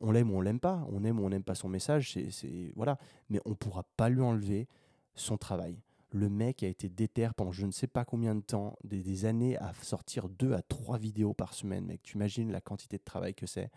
[0.00, 0.86] on l'aime ou on l'aime pas.
[0.92, 2.16] On aime ou on n'aime pas son message.
[2.30, 2.98] C'est, voilà.
[3.28, 4.68] Mais on pourra pas lui enlever
[5.16, 5.76] son travail
[6.14, 9.56] Le mec a été déter pendant je ne sais pas combien de temps, des, années,
[9.58, 12.04] à sortir deux à trois vidéos par semaine, mec.
[12.04, 13.68] Tu imagines la quantité de travail que c'est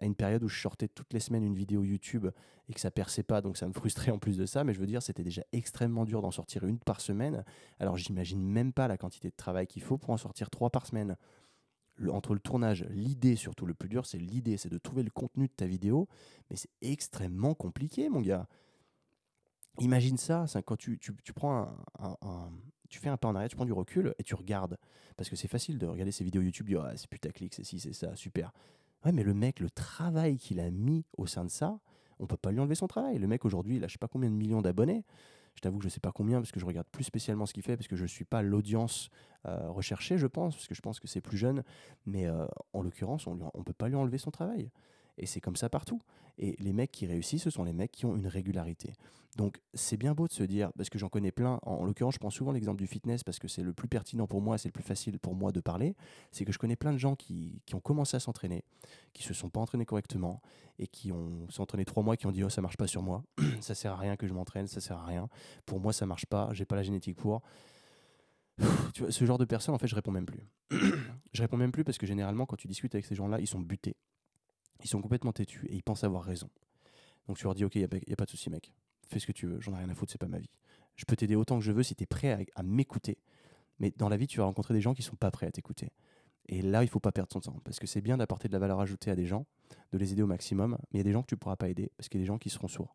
[0.00, 2.26] À une période où je sortais toutes les semaines une vidéo YouTube
[2.68, 4.64] et que ça perçait pas, donc ça me frustrait en plus de ça.
[4.64, 7.44] Mais je veux dire, c'était déjà extrêmement dur d'en sortir une par semaine.
[7.78, 10.86] Alors j'imagine même pas la quantité de travail qu'il faut pour en sortir trois par
[10.86, 11.16] semaine.
[12.10, 15.46] Entre le tournage, l'idée surtout, le plus dur, c'est l'idée, c'est de trouver le contenu
[15.46, 16.08] de ta vidéo.
[16.50, 18.48] Mais c'est extrêmement compliqué, mon gars.
[19.80, 20.98] Imagine ça, quand tu,
[21.34, 21.68] prends
[21.98, 22.50] un,
[22.88, 24.78] tu fais un pas en arrière, tu prends du recul et tu regardes.
[25.16, 27.80] Parce que c'est facile de regarder ces vidéos YouTube, dire ah, c'est putaclic, c'est ci,
[27.80, 28.52] c'est ça, super.
[29.04, 31.78] Ouais, mais le mec, le travail qu'il a mis au sein de ça,
[32.18, 33.18] on peut pas lui enlever son travail.
[33.18, 35.04] Le mec aujourd'hui, il a je sais pas combien de millions d'abonnés.
[35.54, 37.62] Je t'avoue que je sais pas combien parce que je regarde plus spécialement ce qu'il
[37.62, 39.08] fait parce que je suis pas l'audience
[39.46, 41.62] euh, recherchée, je pense, parce que je pense que c'est plus jeune.
[42.06, 44.70] Mais euh, en l'occurrence, on ne peut pas lui enlever son travail.
[45.18, 46.00] Et c'est comme ça partout.
[46.38, 48.92] Et les mecs qui réussissent, ce sont les mecs qui ont une régularité.
[49.36, 52.14] Donc c'est bien beau de se dire, parce que j'en connais plein, en, en l'occurrence
[52.14, 54.68] je prends souvent l'exemple du fitness parce que c'est le plus pertinent pour moi, c'est
[54.68, 55.96] le plus facile pour moi de parler,
[56.30, 58.64] c'est que je connais plein de gens qui, qui ont commencé à s'entraîner,
[59.12, 60.40] qui se sont pas entraînés correctement
[60.78, 63.24] et qui ont s'entraîné trois mois, qui ont dit oh ça marche pas sur moi,
[63.60, 65.28] ça sert à rien que je m'entraîne, ça sert à rien,
[65.66, 67.42] pour moi ça marche pas, j'ai pas la génétique pour.
[68.94, 70.46] Tu vois, ce genre de personnes, en fait, je réponds même plus.
[71.32, 73.58] je réponds même plus parce que généralement, quand tu discutes avec ces gens-là, ils sont
[73.58, 73.96] butés.
[74.82, 76.50] Ils sont complètement têtus et ils pensent avoir raison.
[77.26, 78.72] Donc tu leur dis, ok, il n'y a, pas- de souci, mec.
[79.08, 80.50] Fais ce que tu veux, j'en ai rien à foutre, c'est pas ma vie.
[80.96, 83.18] Je peux t'aider autant que je veux si tu es prêt à, m'écouter.
[83.78, 85.90] Mais dans la vie, tu vas rencontrer des gens qui sont pas prêts à t'écouter.
[86.46, 87.60] Et là, il faut pas perdre son temps.
[87.64, 89.46] Parce que c'est bien d'apporter de la valeur ajoutée à des gens,
[89.92, 90.78] de les aider au maximum.
[90.92, 92.24] Mais il y a des gens que tu pourras pas aider parce qu'il y a
[92.24, 92.94] des gens qui seront sourds.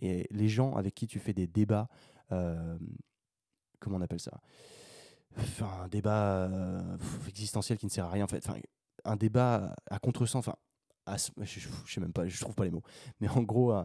[0.00, 1.88] Et les gens avec qui tu fais des débats,
[2.32, 2.78] euh,
[3.78, 4.40] comment on appelle ça?
[5.38, 6.98] Enfin, un débat euh,
[7.28, 8.46] existentiel qui ne sert à rien en fait.
[8.46, 8.58] Enfin,
[9.04, 10.46] un débat à contresens.
[10.46, 10.56] Enfin,
[11.06, 12.82] à je, je- sais même pas, je trouve pas les mots.
[13.20, 13.84] Mais en gros, euh,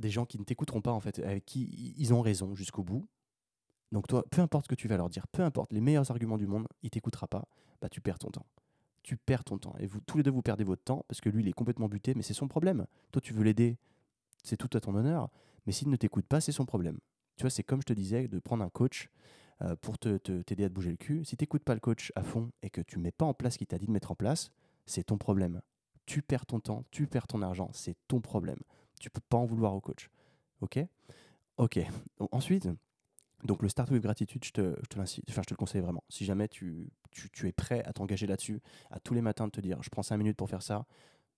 [0.00, 3.08] des gens qui ne t'écouteront pas en fait, avec qui ils ont raison jusqu'au bout.
[3.92, 6.38] Donc toi, peu importe ce que tu vas leur dire, peu importe les meilleurs arguments
[6.38, 7.48] du monde, il t'écoutera pas.
[7.80, 8.46] Bah tu perds ton temps.
[9.02, 9.74] Tu perds ton temps.
[9.78, 11.88] Et vous tous les deux vous perdez votre temps parce que lui il est complètement
[11.88, 12.86] buté, mais c'est son problème.
[13.12, 13.78] Toi tu veux l'aider,
[14.44, 15.30] c'est tout à ton honneur.
[15.66, 16.98] Mais s'il ne t'écoute pas, c'est son problème.
[17.36, 19.08] Tu vois, c'est comme je te disais de prendre un coach
[19.62, 21.24] euh, pour te te- t'aider à te bouger le cul.
[21.24, 23.54] Si tu n'écoutes pas le coach à fond et que tu mets pas en place
[23.54, 24.50] ce qu'il t'a dit de mettre en place,
[24.86, 25.60] c'est ton problème.
[26.08, 28.58] Tu perds ton temps, tu perds ton argent, c'est ton problème.
[28.98, 30.08] Tu peux pas en vouloir au coach.
[30.62, 30.78] Ok?
[31.58, 31.78] Ok.
[32.32, 32.66] Ensuite,
[33.44, 36.02] donc le Start with Gratitude, je te, je je te le conseille vraiment.
[36.08, 36.90] Si jamais tu,
[37.44, 40.16] es prêt à t'engager là-dessus, à tous les matins de te dire je prends 5
[40.16, 40.86] minutes pour faire ça,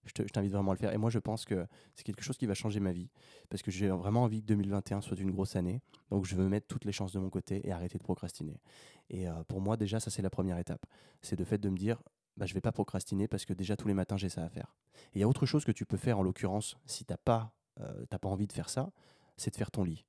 [0.05, 0.93] je te- je t'invite vraiment à le faire.
[0.93, 1.67] Et moi, je pense que
[1.97, 3.11] c'est quelque chose qui va changer ma vie.
[3.49, 5.83] Parce que j'ai vraiment envie que 2021 soit une grosse année.
[6.11, 8.61] Donc, je veux mettre toutes les chances de mon côté et arrêter de procrastiner.
[9.09, 10.87] Et euh, pour moi, déjà, ça, c'est la première étape.
[11.23, 12.01] C'est le fait de me dire
[12.37, 14.75] bah, je vais pas procrastiner parce que déjà tous les matins, j'ai ça à faire.
[15.13, 17.19] Et il y a autre chose que tu peux faire, en l'occurrence, si tu n'as
[17.19, 18.93] pas, euh, t'as pas envie de faire ça,
[19.37, 20.05] c'est de faire ton lit.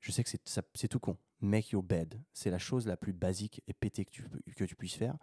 [0.00, 1.16] Je sais que c'est tout con.
[1.40, 2.20] Make your bed.
[2.32, 4.24] C'est la chose la plus basique et pétée que tu,
[4.56, 5.16] que tu puisses faire.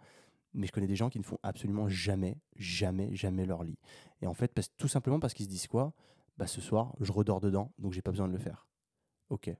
[0.54, 3.78] Mais je connais des gens qui ne font absolument jamais, jamais, jamais leur lit.
[4.22, 5.92] Et en fait, tout simplement parce qu'ils se disent quoi?
[6.38, 8.68] Bah ce soir, je redors dedans, donc j'ai pas besoin de le faire.
[9.28, 9.50] Ok.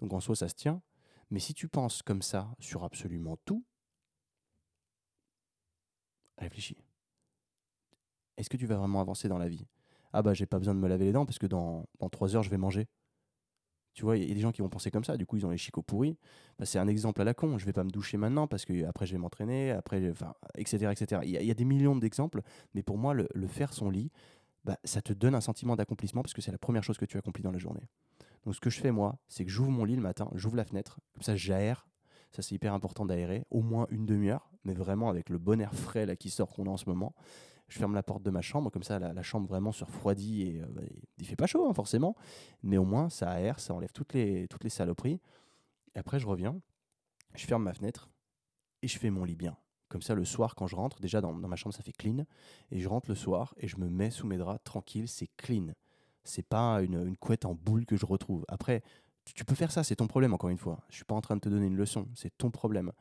[0.00, 0.80] Donc en soi, ça se tient.
[1.30, 3.64] Mais si tu penses comme ça sur absolument tout,
[6.42, 6.76] réfléchis.
[8.36, 9.66] Est-ce que tu vas vraiment avancer dans la vie?
[10.12, 12.36] Ah bah j'ai pas besoin de me laver les dents parce que dans, dans 3
[12.36, 12.88] heures, je vais manger.
[13.94, 15.44] Tu vois, il y a des gens qui vont penser comme ça, du coup ils
[15.44, 16.16] ont les chicots pourris.
[16.58, 18.84] Bah, c'est un exemple à la con, je vais pas me doucher maintenant parce que
[18.86, 20.92] après je vais m'entraîner, après, enfin, etc.
[20.92, 21.20] etc.
[21.24, 22.40] Il y, a- des millions d'exemples,
[22.74, 24.10] mais pour moi, le, le faire son lit,
[24.64, 27.18] bah, ça te donne un sentiment d'accomplissement parce que c'est la première chose que tu
[27.18, 27.88] accomplis dans la journée.
[28.44, 30.64] Donc ce que je fais moi, c'est que j'ouvre mon lit le matin, j'ouvre la
[30.64, 31.86] fenêtre, comme ça j'aère.
[32.30, 35.74] Ça c'est hyper important d'aérer, au moins une demi-heure, mais vraiment avec le bon air
[35.74, 37.14] frais là qui sort qu'on a en ce moment.
[37.68, 40.60] Je ferme la porte de ma chambre, comme ça la, chambre vraiment se refroidit et
[40.60, 40.82] euh, bah,
[41.18, 42.16] il fait pas chaud hein, forcément,
[42.62, 45.20] mais au moins ça aère, ça enlève toutes les, toutes les saloperies.
[45.94, 46.60] Après je reviens,
[47.34, 48.10] je ferme ma fenêtre
[48.82, 49.56] et je fais mon lit bien.
[49.88, 52.24] Comme ça le soir quand je rentre, déjà dans, dans ma chambre ça fait clean,
[52.70, 55.68] et je rentre le soir et je me mets sous mes draps tranquille, c'est clean.
[56.24, 58.44] C'est pas une, une couette en boule que je retrouve.
[58.48, 58.82] Après,
[59.24, 60.80] tu, tu peux faire ça, c'est ton problème encore une fois.
[60.88, 62.92] Je suis pas en train de te donner une leçon, c'est ton problème.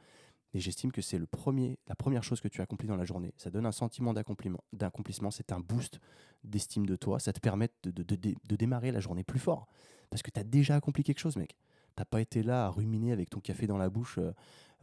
[0.53, 3.33] Et j'estime que c'est la première chose que tu accomplis dans la journée.
[3.37, 5.99] Ça donne un sentiment d'accomplissement, c'est un boost
[6.43, 7.19] d'estime de toi.
[7.19, 9.67] Ça te permet de démarrer la journée plus fort.
[10.11, 11.55] Parce que tu as déjà accompli quelque chose, mec.
[11.95, 14.31] T'as pas été là à ruminer avec ton café dans la bouche euh,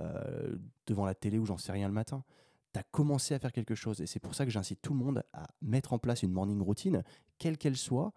[0.01, 0.57] euh,
[0.87, 2.25] devant la télé ou j'en sais rien le matin.
[2.73, 4.01] Tu as commencé à faire quelque chose.
[4.01, 6.61] Et c'est pour ça que j'incite tout le monde à mettre en place une morning
[6.61, 7.05] routine,
[7.39, 8.13] quelle qu'elle soit.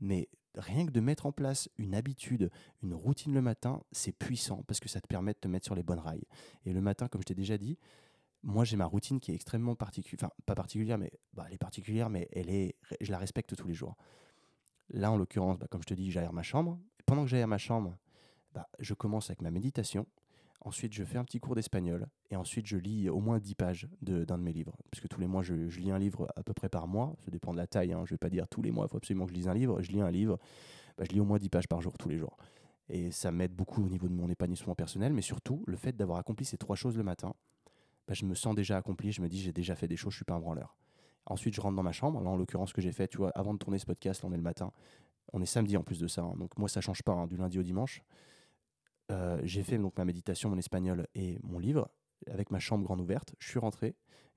[0.00, 2.50] Mais rien que de mettre en place une habitude,
[2.82, 5.74] une routine le matin, c'est puissant parce que ça te permet de te mettre sur
[5.74, 6.24] les bonnes rails.
[6.64, 7.78] Et le matin, comme je t'ai déjà dit,
[8.42, 11.58] moi j'ai ma routine qui est extrêmement particulière, enfin pas particulière, mais bah, elle est
[11.58, 13.96] particulière, mais elle est, je la respecte tous les jours.
[14.90, 16.78] Là, en l'occurrence, bah, comme je te dis, j'aère ma chambre.
[17.06, 17.96] Pendant que j'aère ma chambre,
[18.54, 20.06] bah, je commence avec ma méditation.
[20.60, 22.06] Ensuite, je fais un petit cours d'espagnol.
[22.30, 24.76] Et ensuite, je lis au moins 10 pages d'un de, mes livres.
[24.90, 27.14] Parce que tous les mois, je, lis un livre à peu près par mois.
[27.24, 27.92] Ça dépend de la taille.
[27.92, 28.02] Hein.
[28.04, 29.54] Je ne vais pas dire tous les mois, il faut absolument que je lise un
[29.54, 29.80] livre.
[29.82, 30.38] Je lis un livre.
[30.98, 32.36] Bah, je lis au moins 10 pages par jour, tous les jours.
[32.88, 35.12] Et ça m'aide beaucoup au niveau de mon épanouissement personnel.
[35.12, 37.34] Mais surtout, le fait d'avoir accompli ces trois choses le matin,
[38.08, 39.12] bah, je me sens déjà accompli.
[39.12, 40.76] Je me dis, j'ai déjà fait des choses, je ne suis pas un branleur.
[41.26, 42.20] Ensuite, je rentre dans ma chambre.
[42.20, 44.32] Là, en l'occurrence, ce que j'ai fait, tu vois, avant de tourner ce podcast, on
[44.32, 44.72] est le matin.
[45.32, 46.22] On est samedi en plus de ça.
[46.22, 46.34] Hein.
[46.38, 48.02] Donc, moi, ça change pas hein, du lundi au dimanche.
[49.10, 51.90] Euh, j'ai fait donc ma méditation, mon espagnol et mon livre
[52.28, 53.34] avec ma chambre grande ouverte.
[53.38, 53.94] Je suis rentré,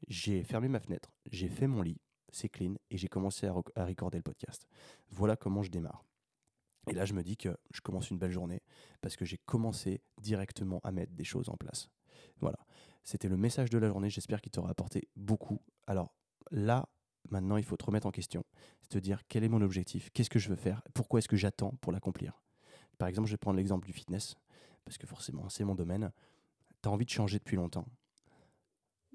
[0.08, 2.00] j'ai fermé ma fenêtre, j'ai fait mon lit,
[2.32, 4.68] c'est clean, et j'ai commencé à, à recorder le podcast.
[5.10, 6.04] Voilà comment je démarre.
[6.88, 8.62] Et là, je me dis que je commence une belle journée
[9.02, 11.90] parce que j'ai commencé directement à mettre des choses en place.
[12.40, 12.60] Voilà,
[13.04, 14.10] c'était le message de la journée.
[14.10, 15.62] J'espère qu'il t'aura apporté beaucoup.
[15.88, 16.14] Alors
[16.52, 16.90] là,
[17.30, 18.44] maintenant, il faut te remettre en question.
[18.82, 21.38] C'est te dire quel est mon objectif, qu'est-ce que je veux faire, pourquoi est-ce que
[21.38, 22.42] j'attends pour l'accomplir?
[22.98, 24.36] Par exemple, je vais prendre l'exemple du fitness
[24.90, 26.12] parce que forcément c'est mon domaine,
[26.82, 27.86] tu as envie de changer depuis longtemps.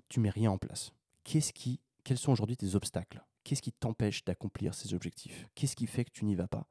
[0.09, 0.93] Tu mets rien en place.
[1.25, 3.25] Qu'est-ce qui, quels sont aujourd'hui tes obstacles?
[3.43, 5.49] Qu'est-ce qui t'empêche d'accomplir ces objectifs?
[5.57, 6.69] Qu'est-ce qui fait que tu n'y vas pas?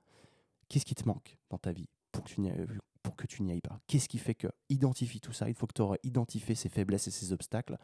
[0.70, 3.82] Qu'est-ce qui te manque dans ta vie pour que tu n'y ailles, pas?
[3.88, 7.10] Qu'est-ce qui fait que identifie tout ça Il faut que tu auras identifié ces faiblesses
[7.10, 7.78] et ces obstacles.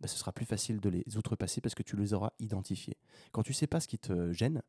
[0.00, 2.98] Bah, ce sera plus facile de les outrepasser parce que tu les auras identifiés.
[3.32, 4.62] Quand tu sais pas ce qui te gêne,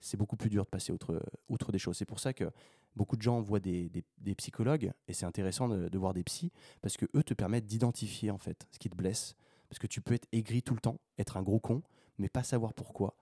[0.00, 1.96] c'est beaucoup plus dur de passer outre, outre des choses.
[1.96, 2.50] C'est pour ça que
[2.94, 6.96] beaucoup de gens voient des, des, psychologues et c'est intéressant de, voir des psys parce
[6.96, 9.36] que eux te permettent d'identifier en fait ce qui te blesse.
[9.68, 11.82] Parce que tu peux être aigri tout le temps, être un gros con,
[12.18, 13.16] mais pas savoir pourquoi.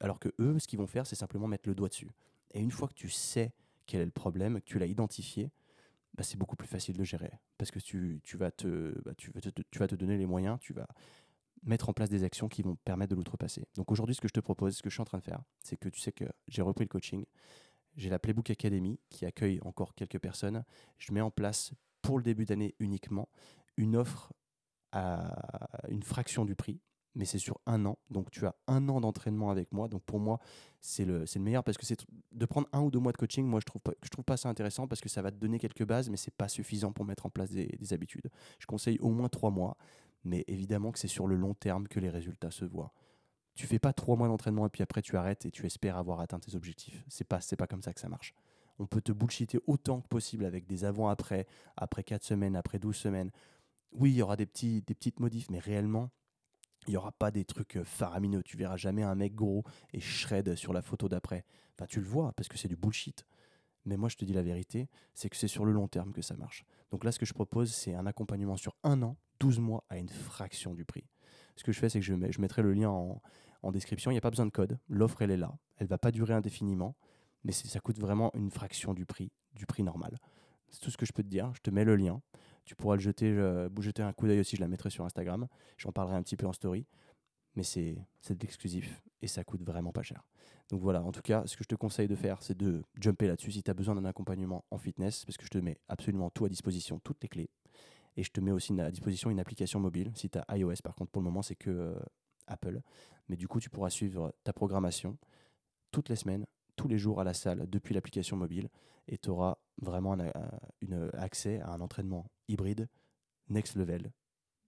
[0.00, 2.10] alors que eux, ce qu'ils vont faire, c'est simplement mettre le doigt dessus.
[2.52, 3.52] Et une fois que tu sais
[3.86, 5.50] quel est le problème, que tu l'as identifié,
[6.14, 7.32] bah, c'est beaucoup plus facile de gérer.
[7.58, 9.32] Parce que tu, tu vas te, bah, tu,
[9.78, 10.86] vas te donner les moyens, tu vas
[11.64, 13.66] mettre en place des actions qui vont permettre de l'outrepasser.
[13.74, 15.42] Donc aujourd'hui, ce que je te propose, ce que je suis en train de faire,
[15.58, 17.24] c'est que tu sais que j'ai repris le coaching.
[17.96, 20.64] J'ai la Playbook Academy qui accueille encore quelques personnes.
[20.98, 23.28] Je mets en place pour le début d'année uniquement
[23.76, 24.32] une offre
[24.92, 25.34] à
[25.88, 26.80] une fraction du prix,
[27.14, 27.98] mais c'est sur un an.
[28.10, 29.88] Donc tu as un an d'entraînement avec moi.
[29.88, 30.38] Donc pour moi,
[30.80, 33.46] c'est le, le meilleur parce que c'est de prendre un ou deux mois de coaching.
[33.46, 35.84] Moi, je trouve je trouve pas ça intéressant parce que ça va te donner quelques
[35.84, 38.28] bases, mais c'est pas suffisant pour mettre en place des, des habitudes.
[38.58, 39.76] Je conseille au moins trois mois
[40.24, 42.92] mais évidemment que c'est sur le long terme que les résultats se voient.
[43.54, 46.20] Tu fais pas trois mois d'entraînement et puis après tu arrêtes et tu espères avoir
[46.20, 47.04] atteint tes objectifs.
[47.08, 48.34] C'est pas c'est pas comme ça que ça marche.
[48.78, 51.46] On peut te bullshiter autant que possible avec des avant-après,
[51.76, 53.30] après 4 semaines, après 12 semaines.
[53.92, 56.10] Oui, il y aura des, petits, petites modifs, mais réellement,
[56.88, 58.42] il n'y aura pas des trucs euh, faramineux.
[58.42, 59.62] Tu verras jamais un mec gros
[59.92, 61.44] et shred sur la photo d'après.
[61.74, 63.24] Enfin, tu le vois parce que c'est du bullshit.
[63.84, 66.22] Mais moi, je te dis la vérité, c'est que c'est sur le long terme que
[66.22, 66.64] ça marche.
[66.90, 69.98] Donc là, ce que je propose, c'est un accompagnement sur un an 12 mois à
[69.98, 71.04] une fraction du prix.
[71.56, 73.20] Ce que je fais, c'est que je, mettrai le lien en,
[73.72, 74.10] description.
[74.10, 74.78] Il n'y a pas besoin de code.
[74.88, 75.56] L'offre, elle est là.
[75.76, 76.96] Elle ne va pas durer indéfiniment,
[77.44, 80.18] mais ça coûte vraiment une fraction du prix, du prix normal.
[80.70, 81.52] C'est tout ce que je peux te dire.
[81.54, 82.20] Je te mets le lien.
[82.64, 84.56] Tu pourras le jeter, euh, jeter un coup d'œil aussi.
[84.56, 85.46] Je la mettrai sur Instagram.
[85.78, 86.86] J'en parlerai un petit peu en story.
[87.56, 90.24] Mais c'est de l'exclusif et ça coûte vraiment pas cher.
[90.70, 93.28] Donc voilà, en tout cas, ce que je te conseille de faire, c'est de jumper
[93.28, 96.30] là-dessus si tu as besoin d'un accompagnement en fitness, parce que je te mets absolument
[96.30, 97.50] tout à disposition, toutes les clés.
[98.16, 100.12] Et je te mets aussi à disposition une application mobile.
[100.14, 101.94] Si tu as iOS, par contre, pour le moment, c'est que euh,
[102.46, 102.80] Apple.
[103.28, 105.18] Mais du coup, tu pourras suivre ta programmation
[105.90, 106.46] toutes les semaines,
[106.76, 108.68] tous les jours à la salle depuis l'application mobile.
[109.08, 110.30] Et tu auras vraiment un,
[110.80, 112.88] une accès à un entraînement hybride
[113.48, 114.12] next level.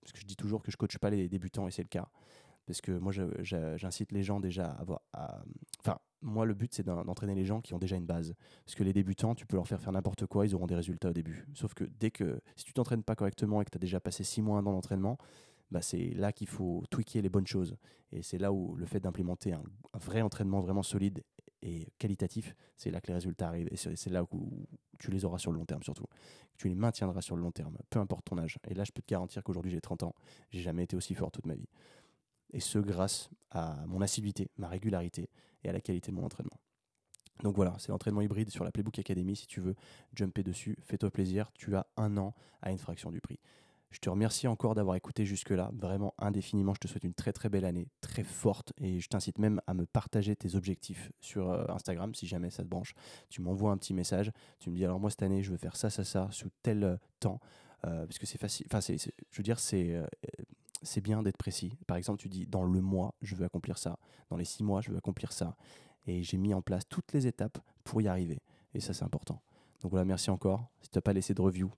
[0.01, 1.89] Parce que je dis toujours que je ne coach pas les débutants et c'est le
[1.89, 2.09] cas.
[2.67, 3.12] Parce que moi,
[3.43, 5.01] j'incite les gens déjà à avoir.
[5.81, 8.35] Enfin, moi, le but, c'est d'entraîner les gens qui ont déjà une base.
[8.64, 11.11] Parce que les débutants, tu peux leur faire faire n'importe quoi, ils auront des résultats
[11.11, 11.47] au début.
[11.55, 14.25] Sauf que dès que, si tu t'entraînes pas correctement et que tu as déjà passé
[14.25, 15.19] six mois dans l'entraînement,
[15.71, 17.77] bah c'est là qu'il faut tweaker les bonnes choses.
[18.12, 19.62] Et c'est là où le fait d'implémenter un,
[19.95, 21.23] vrai entraînement vraiment solide
[21.62, 23.69] et qualitatif, c'est là que les résultats arrivent.
[23.71, 24.67] Et c'est là où
[24.99, 26.07] tu les auras sur le long terme surtout.
[26.57, 28.59] Tu les maintiendras sur le long terme, peu importe ton âge.
[28.69, 30.14] Et là, je peux te garantir qu'aujourd'hui, j'ai 30 ans.
[30.51, 31.69] J'ai jamais été aussi fort toute ma vie.
[32.53, 35.28] Et ce, grâce à mon assiduité, ma régularité
[35.64, 36.59] et à la qualité de mon entraînement.
[37.42, 39.36] Donc voilà, c'est l'entraînement hybride sur la Playbook Academy.
[39.36, 39.74] Si tu veux
[40.14, 41.51] jumper dessus, fais-toi plaisir.
[41.53, 43.38] Tu as un an à une fraction du prix.
[43.90, 46.74] Je te remercie encore d'avoir écouté jusque-là, vraiment indéfiniment.
[46.74, 49.74] Je te souhaite une très très belle année, très forte, et je t'incite même à
[49.74, 52.94] me partager tes objectifs sur euh, Instagram si jamais ça te branche.
[53.30, 55.76] Tu m'envoies un petit message, tu me dis alors moi cette année je veux faire
[55.76, 57.40] ça, ça, ça, sous tel euh, temps,
[57.86, 58.66] euh, parce que c'est facile.
[58.70, 59.94] Enfin, je veux dire, c'est
[60.83, 61.77] c'est bien d'être précis.
[61.87, 63.99] Par exemple, tu dis dans le mois, je veux accomplir ça.
[64.31, 65.57] Dans les six mois, je veux accomplir ça.
[66.07, 68.41] Et j'ai mis en place toutes les étapes pour y arriver.
[68.74, 69.43] Et ça, c'est important.
[69.83, 70.70] Donc voilà, merci encore.
[70.81, 71.70] Si tu n'as pas laissé de review,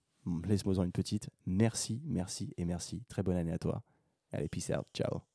[0.44, 1.30] laisse-moi en une petite.
[1.46, 3.02] Merci, merci et merci.
[3.08, 3.82] Très bonne année à toi.
[4.32, 4.86] Allez, peace out.
[4.94, 5.27] Ciao.